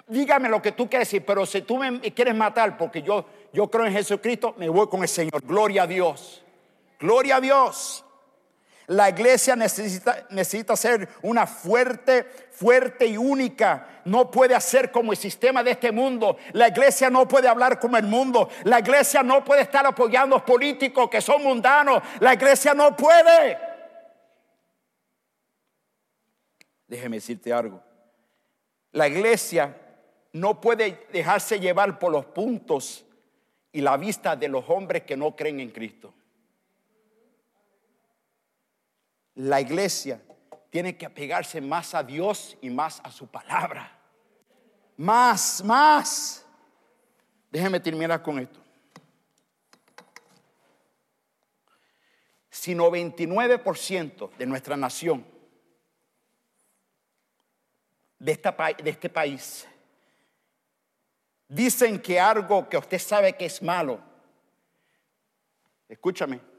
dígame 0.08 0.48
lo 0.48 0.62
que 0.62 0.74
tú 0.74 0.88
quieres 0.88 1.08
decir, 1.08 1.26
pero 1.26 1.46
si 1.48 1.64
tú 1.64 1.78
me 1.78 2.00
quieres 2.00 2.36
matar 2.36 2.78
porque 2.78 3.02
yo, 3.02 3.26
yo 3.52 3.70
creo 3.70 3.88
en 3.88 3.94
Jesucristo, 3.94 4.54
me 4.58 4.70
voy 4.70 4.88
con 4.88 5.02
el 5.02 5.10
Señor. 5.10 5.42
Gloria 5.44 5.84
a 5.84 5.88
Dios. 5.88 6.44
Gloria 7.00 7.38
a 7.38 7.42
Dios. 7.42 8.06
La 8.88 9.10
iglesia 9.10 9.56
necesita, 9.56 10.26
necesita 10.32 10.76
ser 10.76 11.08
una 11.22 11.48
fuerte, 11.48 12.24
fuerte 12.52 13.06
y 13.06 13.18
única. 13.18 14.02
No 14.06 14.30
puede 14.30 14.56
hacer 14.56 14.92
como 14.92 15.12
el 15.12 15.18
sistema 15.18 15.64
de 15.64 15.72
este 15.72 15.92
mundo. 15.92 16.38
La 16.54 16.68
iglesia 16.68 17.10
no 17.10 17.28
puede 17.28 17.48
hablar 17.48 17.80
como 17.80 17.98
el 17.98 18.04
mundo. 18.06 18.50
La 18.64 18.80
iglesia 18.80 19.24
no 19.24 19.44
puede 19.44 19.62
estar 19.62 19.86
apoyando 19.86 20.36
a 20.36 20.46
políticos 20.46 21.10
que 21.10 21.22
son 21.22 21.44
mundanos. 21.44 22.02
La 22.20 22.34
iglesia 22.34 22.74
no 22.74 22.96
puede. 22.96 23.58
Déjeme 26.88 27.18
decirte 27.18 27.54
algo. 27.54 27.82
La 28.92 29.08
iglesia 29.08 29.78
no 30.34 30.60
puede 30.60 31.08
dejarse 31.12 31.60
llevar 31.60 31.98
por 32.00 32.12
los 32.12 32.26
puntos 32.26 33.06
y 33.72 33.82
la 33.82 33.96
vista 33.98 34.36
de 34.36 34.50
los 34.50 34.66
hombres 34.70 35.04
que 35.04 35.16
no 35.16 35.36
creen 35.36 35.60
en 35.60 35.70
Cristo. 35.70 36.14
La 39.36 39.62
iglesia 39.62 40.22
tiene 40.70 40.98
que 40.98 41.06
apegarse 41.06 41.60
más 41.62 41.94
a 41.94 42.04
Dios 42.04 42.58
y 42.62 42.70
más 42.70 43.02
a 43.04 43.12
su 43.12 43.28
palabra. 43.28 44.00
Más, 44.98 45.64
más. 45.64 46.46
Déjeme 47.52 47.80
terminar 47.80 48.22
con 48.24 48.40
esto. 48.40 48.60
Si 52.50 52.74
99% 52.74 54.36
de 54.38 54.46
nuestra 54.46 54.78
nación, 54.78 55.26
de, 58.20 58.40
de 58.84 58.90
este 58.90 59.10
país, 59.10 59.68
dicen 61.48 62.00
que 62.00 62.20
algo 62.20 62.70
que 62.70 62.78
usted 62.78 63.00
sabe 63.00 63.36
que 63.36 63.46
es 63.46 63.62
malo, 63.62 64.00
escúchame, 65.90 66.51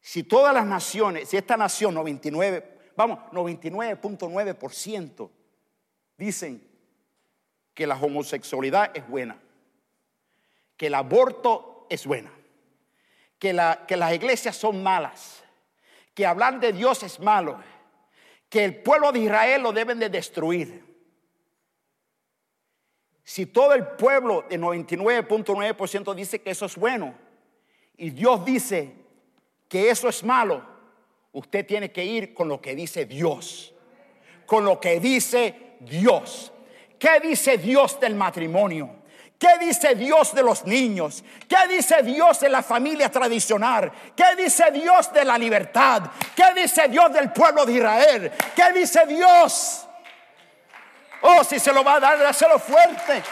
si 0.00 0.22
todas 0.22 0.54
las 0.54 0.66
naciones, 0.66 1.28
si 1.28 1.36
esta 1.36 1.56
nación 1.56 1.94
99, 1.94 2.92
vamos, 2.96 3.18
99.9% 3.32 5.30
dicen 6.16 6.66
que 7.74 7.86
la 7.86 7.96
homosexualidad 7.96 8.96
es 8.96 9.06
buena, 9.08 9.40
que 10.76 10.86
el 10.86 10.94
aborto 10.94 11.86
es 11.90 12.06
buena, 12.06 12.32
que, 13.38 13.52
la, 13.52 13.84
que 13.86 13.96
las 13.96 14.14
iglesias 14.14 14.56
son 14.56 14.82
malas, 14.82 15.42
que 16.14 16.26
hablar 16.26 16.60
de 16.60 16.72
Dios 16.72 17.02
es 17.02 17.20
malo, 17.20 17.58
que 18.48 18.64
el 18.64 18.82
pueblo 18.82 19.12
de 19.12 19.20
Israel 19.20 19.62
lo 19.62 19.72
deben 19.72 19.98
de 19.98 20.08
destruir. 20.08 20.88
Si 23.22 23.46
todo 23.46 23.74
el 23.74 23.86
pueblo 23.86 24.44
de 24.48 24.58
99.9% 24.58 26.14
dice 26.14 26.42
que 26.42 26.50
eso 26.50 26.66
es 26.66 26.74
bueno 26.74 27.14
y 27.96 28.10
Dios 28.10 28.44
dice 28.44 28.99
que 29.70 29.88
eso 29.88 30.08
es 30.08 30.24
malo, 30.24 30.62
usted 31.32 31.64
tiene 31.64 31.92
que 31.92 32.04
ir 32.04 32.34
con 32.34 32.48
lo 32.48 32.60
que 32.60 32.74
dice 32.74 33.06
Dios. 33.06 33.72
Con 34.44 34.64
lo 34.64 34.80
que 34.80 34.98
dice 34.98 35.76
Dios. 35.78 36.52
¿Qué 36.98 37.20
dice 37.20 37.56
Dios 37.56 38.00
del 38.00 38.16
matrimonio? 38.16 38.96
¿Qué 39.38 39.64
dice 39.64 39.94
Dios 39.94 40.34
de 40.34 40.42
los 40.42 40.66
niños? 40.66 41.22
¿Qué 41.48 41.68
dice 41.72 42.02
Dios 42.02 42.40
de 42.40 42.48
la 42.48 42.64
familia 42.64 43.12
tradicional? 43.12 43.92
¿Qué 44.16 44.42
dice 44.42 44.72
Dios 44.72 45.12
de 45.12 45.24
la 45.24 45.38
libertad? 45.38 46.02
¿Qué 46.34 46.60
dice 46.60 46.88
Dios 46.88 47.12
del 47.12 47.30
pueblo 47.32 47.64
de 47.64 47.72
Israel? 47.74 48.32
¿Qué 48.56 48.72
dice 48.72 49.06
Dios? 49.06 49.86
Oh, 51.22 51.44
si 51.44 51.60
se 51.60 51.72
lo 51.72 51.84
va 51.84 51.94
a 51.94 52.00
dar, 52.00 52.18
dáselo 52.18 52.58
fuerte. 52.58 53.22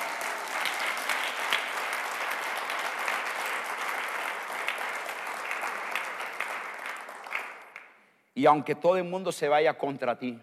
Y 8.38 8.46
aunque 8.46 8.76
todo 8.76 8.96
el 8.96 9.02
mundo 9.02 9.32
se 9.32 9.48
vaya 9.48 9.76
contra 9.76 10.16
ti, 10.16 10.38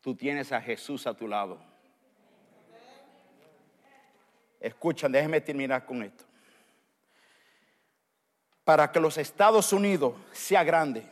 tú 0.00 0.14
tienes 0.14 0.50
a 0.50 0.58
Jesús 0.58 1.06
a 1.06 1.12
tu 1.12 1.28
lado. 1.28 1.58
Escuchan, 4.58 5.12
déjenme 5.12 5.42
terminar 5.42 5.84
con 5.84 6.02
esto. 6.02 6.24
Para 8.64 8.90
que 8.90 8.98
los 8.98 9.18
Estados 9.18 9.74
Unidos 9.74 10.14
sea 10.32 10.64
grande, 10.64 11.04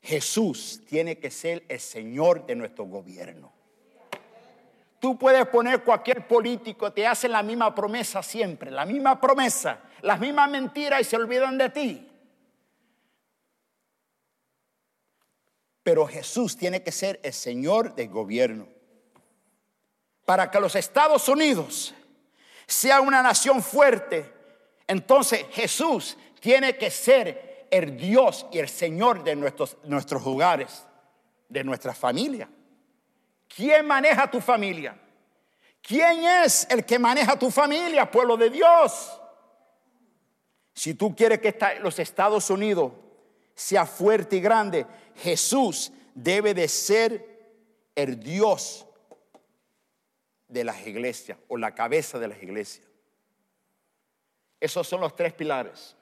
Jesús 0.00 0.80
tiene 0.88 1.18
que 1.18 1.30
ser 1.30 1.62
el 1.68 1.78
Señor 1.78 2.46
de 2.46 2.56
nuestro 2.56 2.86
gobierno. 2.86 3.52
Tú 4.98 5.18
puedes 5.18 5.44
poner 5.48 5.84
cualquier 5.84 6.26
político, 6.26 6.90
te 6.90 7.06
hacen 7.06 7.32
la 7.32 7.42
misma 7.42 7.74
promesa 7.74 8.22
siempre, 8.22 8.70
la 8.70 8.86
misma 8.86 9.20
promesa, 9.20 9.78
las 10.00 10.18
mismas 10.18 10.48
mentiras 10.48 11.02
y 11.02 11.04
se 11.04 11.16
olvidan 11.16 11.58
de 11.58 11.68
ti. 11.68 12.09
Pero 15.82 16.06
Jesús 16.06 16.56
tiene 16.56 16.82
que 16.82 16.92
ser 16.92 17.20
el 17.22 17.32
Señor 17.32 17.94
del 17.94 18.08
gobierno. 18.08 18.68
para 20.26 20.48
que 20.48 20.60
los 20.60 20.76
Estados 20.76 21.28
Unidos 21.28 21.92
sea 22.64 23.00
una 23.00 23.20
nación 23.20 23.60
fuerte, 23.64 24.32
entonces 24.86 25.44
Jesús 25.50 26.16
tiene 26.38 26.76
que 26.76 26.88
ser 26.88 27.66
el 27.68 27.96
Dios 27.96 28.46
y 28.52 28.60
el 28.60 28.68
Señor 28.68 29.24
de 29.24 29.34
nuestros, 29.34 29.76
nuestros 29.82 30.24
hogares, 30.24 30.86
de 31.48 31.64
nuestra 31.64 31.92
familia. 31.94 32.48
¿Quién 33.48 33.84
maneja 33.84 34.30
tu 34.30 34.40
familia? 34.40 34.96
¿Quién 35.82 36.24
es 36.24 36.66
el 36.70 36.84
que 36.84 36.98
maneja 36.98 37.36
tu 37.36 37.50
familia, 37.50 38.08
pueblo 38.08 38.36
de 38.36 38.50
Dios? 38.50 39.10
Si 40.74 40.94
tú 40.94 41.14
quieres 41.16 41.40
que 41.40 41.58
los 41.80 41.98
Estados 41.98 42.50
Unidos 42.50 42.92
sea 43.54 43.86
fuerte 43.86 44.36
y 44.36 44.40
grande, 44.40 44.86
Jesús 45.16 45.92
debe 46.14 46.54
de 46.54 46.68
ser 46.68 47.30
el 47.94 48.18
Dios 48.18 48.86
de 50.48 50.64
las 50.64 50.86
iglesias 50.86 51.38
o 51.48 51.56
la 51.56 51.74
cabeza 51.74 52.18
de 52.18 52.28
las 52.28 52.42
iglesias. 52.42 52.86
Esos 54.58 54.86
son 54.86 55.00
los 55.00 55.14
tres 55.16 55.32
pilares. 55.32 55.96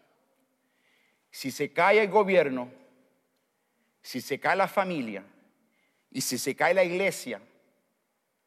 Si 1.30 1.51
se 1.51 1.72
cae 1.72 2.03
el 2.03 2.09
gobierno, 2.09 2.70
si 4.03 4.20
se 4.20 4.40
cae 4.40 4.57
la 4.57 4.68
familia 4.68 5.24
y 6.11 6.20
si 6.20 6.38
se 6.38 6.57
cae 6.57 6.74
la 6.74 6.84
iglesia, 6.84 7.40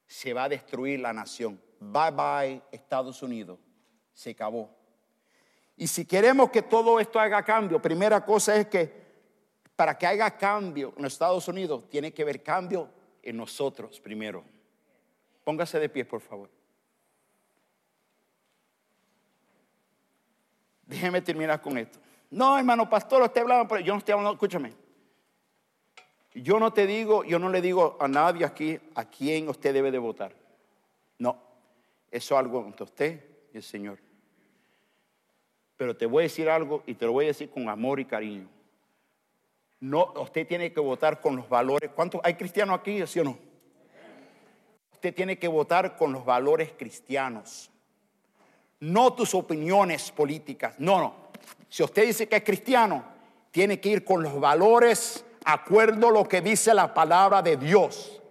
se 0.07 0.33
va 0.33 0.45
a 0.45 0.49
destruir 0.49 0.99
la 0.99 1.13
nación. 1.13 1.61
Bye 1.79 2.11
bye 2.11 2.61
Estados 2.71 3.21
Unidos. 3.21 3.59
Se 4.13 4.31
acabó. 4.31 4.80
Y 5.81 5.87
si 5.87 6.05
queremos 6.05 6.51
que 6.51 6.61
todo 6.61 6.99
esto 6.99 7.19
haga 7.19 7.43
cambio, 7.43 7.81
primera 7.81 8.23
cosa 8.23 8.55
es 8.55 8.67
que 8.67 8.93
para 9.75 9.97
que 9.97 10.05
haga 10.05 10.37
cambio 10.37 10.93
en 10.95 11.05
Estados 11.05 11.47
Unidos, 11.47 11.89
tiene 11.89 12.13
que 12.13 12.21
haber 12.21 12.43
cambio 12.43 12.87
en 13.23 13.35
nosotros 13.35 13.99
primero. 13.99 14.43
Póngase 15.43 15.79
de 15.79 15.89
pie, 15.89 16.05
por 16.05 16.21
favor. 16.21 16.51
Déjeme 20.85 21.19
terminar 21.19 21.59
con 21.59 21.75
esto. 21.79 21.97
No, 22.29 22.59
hermano 22.59 22.87
pastor, 22.87 23.23
usted 23.23 23.41
hablando, 23.41 23.67
pero 23.67 23.81
yo 23.81 23.93
no 23.93 23.97
estoy 23.97 24.11
hablando, 24.11 24.33
escúchame. 24.33 24.75
Yo 26.35 26.59
no 26.59 26.71
te 26.71 26.85
digo, 26.85 27.23
yo 27.23 27.39
no 27.39 27.49
le 27.49 27.59
digo 27.59 27.97
a 27.99 28.07
nadie 28.07 28.45
aquí 28.45 28.79
a 28.93 29.05
quién 29.05 29.49
usted 29.49 29.73
debe 29.73 29.89
de 29.89 29.97
votar. 29.97 30.31
No, 31.17 31.41
eso 32.11 32.35
es 32.35 32.39
algo 32.39 32.63
entre 32.67 32.83
usted 32.83 33.25
y 33.51 33.57
el 33.57 33.63
Señor. 33.63 34.10
Pero 35.81 35.95
te 35.95 36.05
voy 36.05 36.21
a 36.21 36.25
decir 36.25 36.47
algo 36.47 36.83
y 36.85 36.93
te 36.93 37.07
lo 37.07 37.13
voy 37.13 37.25
a 37.25 37.29
decir 37.29 37.49
con 37.49 37.67
amor 37.67 37.99
y 37.99 38.05
cariño. 38.05 38.47
No, 39.79 40.13
usted 40.17 40.45
tiene 40.45 40.71
que 40.71 40.79
votar 40.79 41.19
con 41.19 41.35
los 41.35 41.49
valores. 41.49 41.89
¿Cuántos 41.95 42.21
hay 42.23 42.35
cristianos 42.35 42.77
aquí, 42.77 43.03
sí 43.07 43.19
o 43.19 43.23
no? 43.23 43.35
usted 44.91 45.11
tiene 45.15 45.39
que 45.39 45.47
votar 45.47 45.97
con 45.97 46.13
los 46.13 46.23
valores 46.23 46.71
cristianos, 46.77 47.71
no 48.79 49.11
tus 49.13 49.33
opiniones 49.33 50.11
políticas. 50.11 50.75
No, 50.77 50.99
no. 50.99 51.15
Si 51.67 51.81
usted 51.81 52.05
dice 52.05 52.29
que 52.29 52.35
es 52.35 52.43
cristiano, 52.43 53.03
tiene 53.49 53.79
que 53.79 53.89
ir 53.89 54.05
con 54.05 54.21
los 54.21 54.39
valores 54.39 55.25
acuerdo 55.45 56.09
a 56.09 56.11
lo 56.11 56.27
que 56.27 56.41
dice 56.41 56.75
la 56.75 56.93
palabra 56.93 57.41
de 57.41 57.57
Dios. 57.57 58.21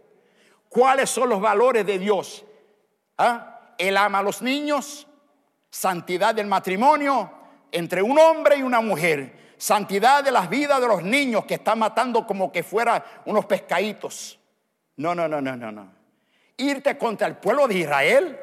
¿Cuáles 0.69 1.11
son 1.11 1.29
los 1.29 1.41
valores 1.41 1.85
de 1.85 1.99
Dios? 1.99 2.45
¿Ah? 3.19 3.73
Él 3.77 3.97
ama 3.97 4.21
a 4.21 4.23
los 4.23 4.41
niños, 4.41 5.09
santidad 5.69 6.33
del 6.33 6.47
matrimonio 6.47 7.39
entre 7.73 8.03
un 8.03 8.19
hombre 8.19 8.57
y 8.57 8.63
una 8.63 8.81
mujer, 8.81 9.55
santidad 9.57 10.25
de 10.25 10.33
las 10.33 10.49
vidas 10.49 10.81
de 10.81 10.89
los 10.89 11.03
niños 11.03 11.45
que 11.45 11.55
están 11.55 11.79
matando 11.79 12.27
como 12.27 12.51
que 12.51 12.63
fueran 12.63 13.03
unos 13.27 13.47
pescaditos. 13.47 14.39
No, 14.97 15.15
no, 15.15 15.29
no, 15.29 15.41
no, 15.41 15.57
no, 15.57 15.73
no 15.73 16.01
irte 16.61 16.97
contra 16.99 17.27
el 17.27 17.37
pueblo 17.37 17.67
de 17.67 17.79
Israel. 17.79 18.39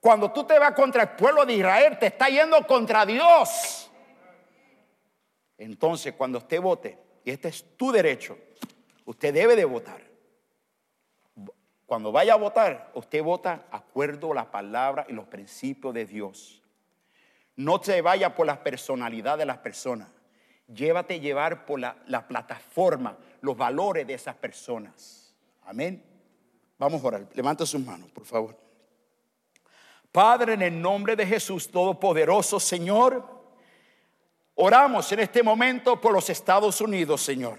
Cuando 0.00 0.32
tú 0.32 0.44
te 0.44 0.58
vas 0.58 0.72
contra 0.72 1.02
el 1.02 1.08
pueblo 1.10 1.44
de 1.44 1.54
Israel, 1.54 1.98
te 1.98 2.06
está 2.06 2.28
yendo 2.28 2.66
contra 2.66 3.04
Dios. 3.06 3.90
Entonces, 5.58 6.14
cuando 6.14 6.38
usted 6.38 6.60
vote, 6.60 6.98
y 7.24 7.30
este 7.30 7.48
es 7.48 7.76
tu 7.76 7.92
derecho, 7.92 8.36
usted 9.04 9.32
debe 9.32 9.54
de 9.54 9.64
votar. 9.64 10.02
Cuando 11.86 12.10
vaya 12.10 12.32
a 12.32 12.36
votar, 12.36 12.90
usted 12.94 13.22
vota 13.22 13.66
acuerdo 13.70 14.32
a 14.32 14.36
la 14.36 14.50
palabra 14.50 15.06
y 15.08 15.12
los 15.12 15.26
principios 15.26 15.92
de 15.94 16.06
Dios. 16.06 16.61
No 17.56 17.82
se 17.82 18.00
vaya 18.00 18.34
por 18.34 18.46
la 18.46 18.62
personalidad 18.62 19.38
de 19.38 19.46
las 19.46 19.58
personas. 19.58 20.08
Llévate 20.66 21.20
llevar 21.20 21.66
por 21.66 21.80
la, 21.80 21.96
la 22.06 22.26
plataforma, 22.26 23.16
los 23.40 23.56
valores 23.56 24.06
de 24.06 24.14
esas 24.14 24.34
personas. 24.36 25.34
Amén. 25.64 26.02
Vamos 26.78 27.02
a 27.02 27.06
orar. 27.06 27.28
Levanta 27.34 27.66
sus 27.66 27.84
manos, 27.84 28.10
por 28.10 28.24
favor. 28.24 28.56
Padre, 30.10 30.54
en 30.54 30.62
el 30.62 30.80
nombre 30.80 31.16
de 31.16 31.26
Jesús 31.26 31.70
Todopoderoso, 31.70 32.60
Señor, 32.60 33.24
oramos 34.54 35.10
en 35.12 35.20
este 35.20 35.42
momento 35.42 36.00
por 36.00 36.12
los 36.12 36.28
Estados 36.28 36.80
Unidos, 36.80 37.22
Señor. 37.22 37.58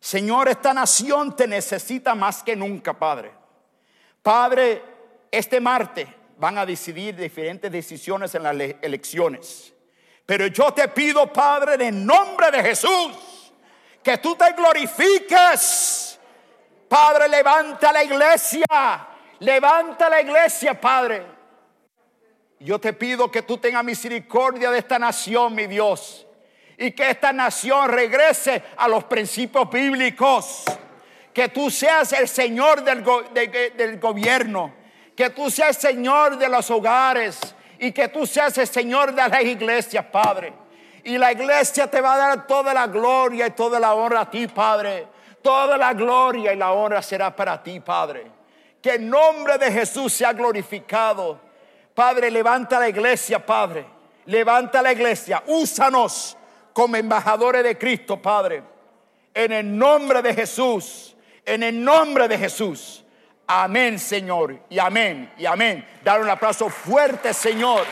Señor, 0.00 0.48
esta 0.48 0.74
nación 0.74 1.36
te 1.36 1.46
necesita 1.46 2.14
más 2.16 2.42
que 2.42 2.56
nunca, 2.56 2.92
Padre. 2.92 3.30
Padre, 4.20 4.82
este 5.30 5.60
martes 5.60 6.08
van 6.42 6.58
a 6.58 6.66
decidir 6.66 7.14
diferentes 7.14 7.70
decisiones 7.70 8.34
en 8.34 8.42
las 8.42 8.56
elecciones. 8.82 9.72
Pero 10.26 10.48
yo 10.48 10.74
te 10.74 10.88
pido, 10.88 11.32
Padre, 11.32 11.74
en 11.74 11.82
el 11.82 12.04
nombre 12.04 12.50
de 12.50 12.60
Jesús, 12.64 13.52
que 14.02 14.18
tú 14.18 14.34
te 14.34 14.52
glorifiques 14.52 16.18
Padre, 16.92 17.26
levanta 17.26 17.90
la 17.90 18.04
iglesia. 18.04 18.66
Levanta 19.38 20.10
la 20.10 20.20
iglesia, 20.20 20.78
Padre. 20.78 21.24
Yo 22.60 22.78
te 22.78 22.92
pido 22.92 23.30
que 23.30 23.40
tú 23.40 23.56
tengas 23.56 23.82
misericordia 23.82 24.70
de 24.70 24.78
esta 24.78 24.98
nación, 24.98 25.54
mi 25.54 25.66
Dios. 25.66 26.26
Y 26.76 26.90
que 26.90 27.08
esta 27.08 27.32
nación 27.32 27.88
regrese 27.88 28.62
a 28.76 28.88
los 28.88 29.04
principios 29.04 29.70
bíblicos. 29.70 30.64
Que 31.32 31.48
tú 31.48 31.70
seas 31.70 32.12
el 32.12 32.28
Señor 32.28 32.84
del, 32.84 33.02
del 33.74 33.98
gobierno. 33.98 34.81
Que 35.16 35.30
tú 35.30 35.50
seas 35.50 35.76
Señor 35.76 36.38
de 36.38 36.48
los 36.48 36.70
hogares. 36.70 37.38
Y 37.78 37.92
que 37.92 38.08
tú 38.08 38.26
seas 38.26 38.56
el 38.58 38.68
Señor 38.68 39.12
de 39.14 39.28
las 39.28 39.42
iglesias, 39.42 40.04
Padre. 40.06 40.52
Y 41.04 41.18
la 41.18 41.32
iglesia 41.32 41.90
te 41.90 42.00
va 42.00 42.14
a 42.14 42.18
dar 42.18 42.46
toda 42.46 42.72
la 42.72 42.86
gloria 42.86 43.48
y 43.48 43.50
toda 43.50 43.80
la 43.80 43.94
honra 43.94 44.20
a 44.20 44.30
ti, 44.30 44.46
Padre. 44.46 45.08
Toda 45.42 45.76
la 45.76 45.92
gloria 45.92 46.52
y 46.52 46.56
la 46.56 46.72
honra 46.72 47.02
será 47.02 47.34
para 47.34 47.60
ti, 47.62 47.80
Padre. 47.80 48.30
Que 48.80 48.94
el 48.94 49.08
nombre 49.08 49.58
de 49.58 49.72
Jesús 49.72 50.12
sea 50.12 50.32
glorificado. 50.32 51.40
Padre, 51.94 52.30
levanta 52.30 52.78
la 52.78 52.88
iglesia, 52.88 53.44
Padre. 53.44 53.84
Levanta 54.26 54.80
la 54.80 54.92
iglesia. 54.92 55.42
Úsanos 55.46 56.36
como 56.72 56.96
embajadores 56.96 57.64
de 57.64 57.76
Cristo, 57.76 58.22
Padre. 58.22 58.62
En 59.34 59.52
el 59.52 59.76
nombre 59.76 60.22
de 60.22 60.34
Jesús. 60.34 61.16
En 61.44 61.64
el 61.64 61.82
nombre 61.82 62.28
de 62.28 62.38
Jesús. 62.38 63.01
Amén, 63.54 63.98
Señor. 63.98 64.58
Y 64.70 64.78
amén. 64.78 65.30
Y 65.36 65.44
amén. 65.44 65.86
Dar 66.02 66.22
un 66.22 66.30
aplauso 66.30 66.70
fuerte, 66.70 67.34
Señor. 67.34 67.84